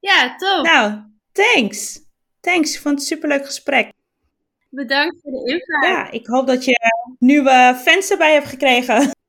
Ja, 0.00 0.36
top. 0.36 0.64
Nou, 0.64 1.00
thanks. 1.32 2.00
Thanks, 2.40 2.74
ik 2.74 2.80
vond 2.80 2.94
het 2.94 3.10
een 3.10 3.16
superleuk 3.16 3.46
gesprek. 3.46 3.92
Bedankt 4.68 5.20
voor 5.22 5.30
de 5.30 5.50
invite. 5.52 5.86
Ja, 5.86 6.10
ik 6.10 6.26
hoop 6.26 6.46
dat 6.46 6.64
je 6.64 6.78
nieuwe 7.18 7.80
fans 7.82 8.10
erbij 8.10 8.32
hebt 8.32 8.46
gekregen. 8.46 9.10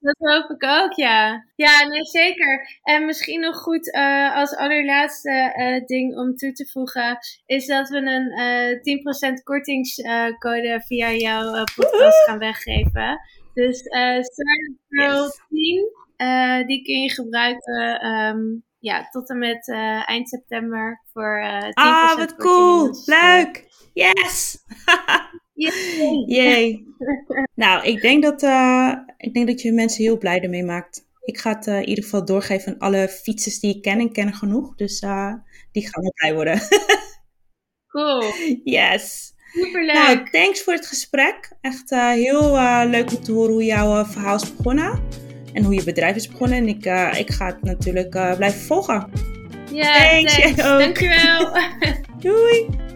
Dat 0.00 0.16
hoop 0.18 0.50
ik 0.50 0.64
ook, 0.64 0.92
ja. 0.92 1.44
Ja, 1.54 1.86
nee, 1.86 2.04
zeker. 2.04 2.78
En 2.82 3.06
misschien 3.06 3.40
nog 3.40 3.56
goed 3.56 3.94
uh, 3.94 4.36
als 4.36 4.56
allerlaatste 4.56 5.54
uh, 5.56 5.86
ding 5.86 6.16
om 6.16 6.36
toe 6.36 6.52
te 6.52 6.66
voegen, 6.66 7.18
is 7.46 7.66
dat 7.66 7.88
we 7.88 7.96
een 7.96 8.38
uh, 8.86 9.30
10% 9.38 9.42
kortingscode 9.42 10.82
via 10.86 11.12
jouw 11.12 11.64
podcast 11.64 12.24
gaan 12.24 12.38
weggeven. 12.38 13.20
Dus 13.54 13.82
uh, 13.82 14.20
yes. 14.88 15.40
10, 15.48 16.66
die 16.66 16.82
kun 16.82 17.00
je 17.00 17.10
gebruiken 17.10 18.06
um, 18.06 18.64
ja, 18.78 19.08
tot 19.08 19.28
en 19.28 19.38
met 19.38 19.68
eind 20.04 20.28
september 20.28 21.02
voor 21.12 21.42
10% 21.66 21.70
Ah, 21.72 22.16
wat 22.16 22.36
cool! 22.36 22.86
Dus, 22.86 23.06
Leuk! 23.06 23.66
Yes! 23.92 24.56
Yay. 26.26 26.84
nou, 27.54 27.86
ik 27.86 28.00
denk, 28.00 28.22
dat, 28.22 28.42
uh, 28.42 28.92
ik 29.16 29.34
denk 29.34 29.46
dat 29.46 29.62
je 29.62 29.72
mensen 29.72 30.02
heel 30.02 30.18
blij 30.18 30.40
ermee 30.40 30.64
maakt. 30.64 31.06
Ik 31.20 31.38
ga 31.38 31.54
het 31.54 31.66
uh, 31.66 31.76
in 31.76 31.88
ieder 31.88 32.04
geval 32.04 32.24
doorgeven 32.24 32.72
aan 32.72 32.78
alle 32.78 33.08
fietsers 33.08 33.60
die 33.60 33.76
ik 33.76 33.82
ken 33.82 33.98
en 33.98 34.12
kennen 34.12 34.34
genoeg. 34.34 34.74
Dus 34.74 35.02
uh, 35.02 35.34
die 35.72 35.88
gaan 35.88 36.02
wel 36.02 36.12
blij 36.14 36.34
worden. 36.34 36.60
cool. 37.92 38.24
Yes. 38.64 39.32
Superleuk. 39.52 39.94
Nou, 39.94 40.30
thanks 40.30 40.62
voor 40.62 40.72
het 40.72 40.86
gesprek. 40.86 41.52
Echt 41.60 41.90
heel 41.90 42.52
leuk 42.88 43.10
om 43.10 43.22
te 43.22 43.32
horen 43.32 43.52
hoe 43.52 43.64
jouw 43.64 44.04
verhaal 44.04 44.36
is 44.36 44.56
begonnen. 44.56 45.02
En 45.52 45.64
hoe 45.64 45.74
je 45.74 45.84
bedrijf 45.84 46.16
is 46.16 46.28
begonnen. 46.28 46.58
En 46.58 46.68
ik, 46.68 46.84
ik 47.18 47.30
ga 47.30 47.46
het 47.46 47.62
natuurlijk 47.62 48.10
blijven 48.10 48.60
volgen. 48.60 49.10
Ja, 49.72 50.10
thanks. 50.10 50.40
thanks. 50.40 50.62
Dankjewel. 50.84 51.52
Doei. 52.18 52.87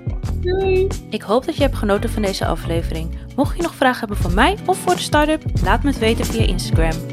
Doei. 0.43 0.87
Ik 1.11 1.23
hoop 1.23 1.45
dat 1.45 1.57
je 1.57 1.63
hebt 1.63 1.77
genoten 1.77 2.11
van 2.11 2.23
deze 2.23 2.47
aflevering. 2.47 3.19
Mocht 3.37 3.57
je 3.57 3.63
nog 3.63 3.75
vragen 3.75 3.99
hebben 3.99 4.17
voor 4.17 4.33
mij 4.33 4.57
of 4.67 4.79
voor 4.79 4.95
de 4.95 5.01
start-up, 5.01 5.43
laat 5.63 5.83
me 5.83 5.91
het 5.91 5.99
weten 5.99 6.25
via 6.25 6.47
Instagram. 6.47 7.12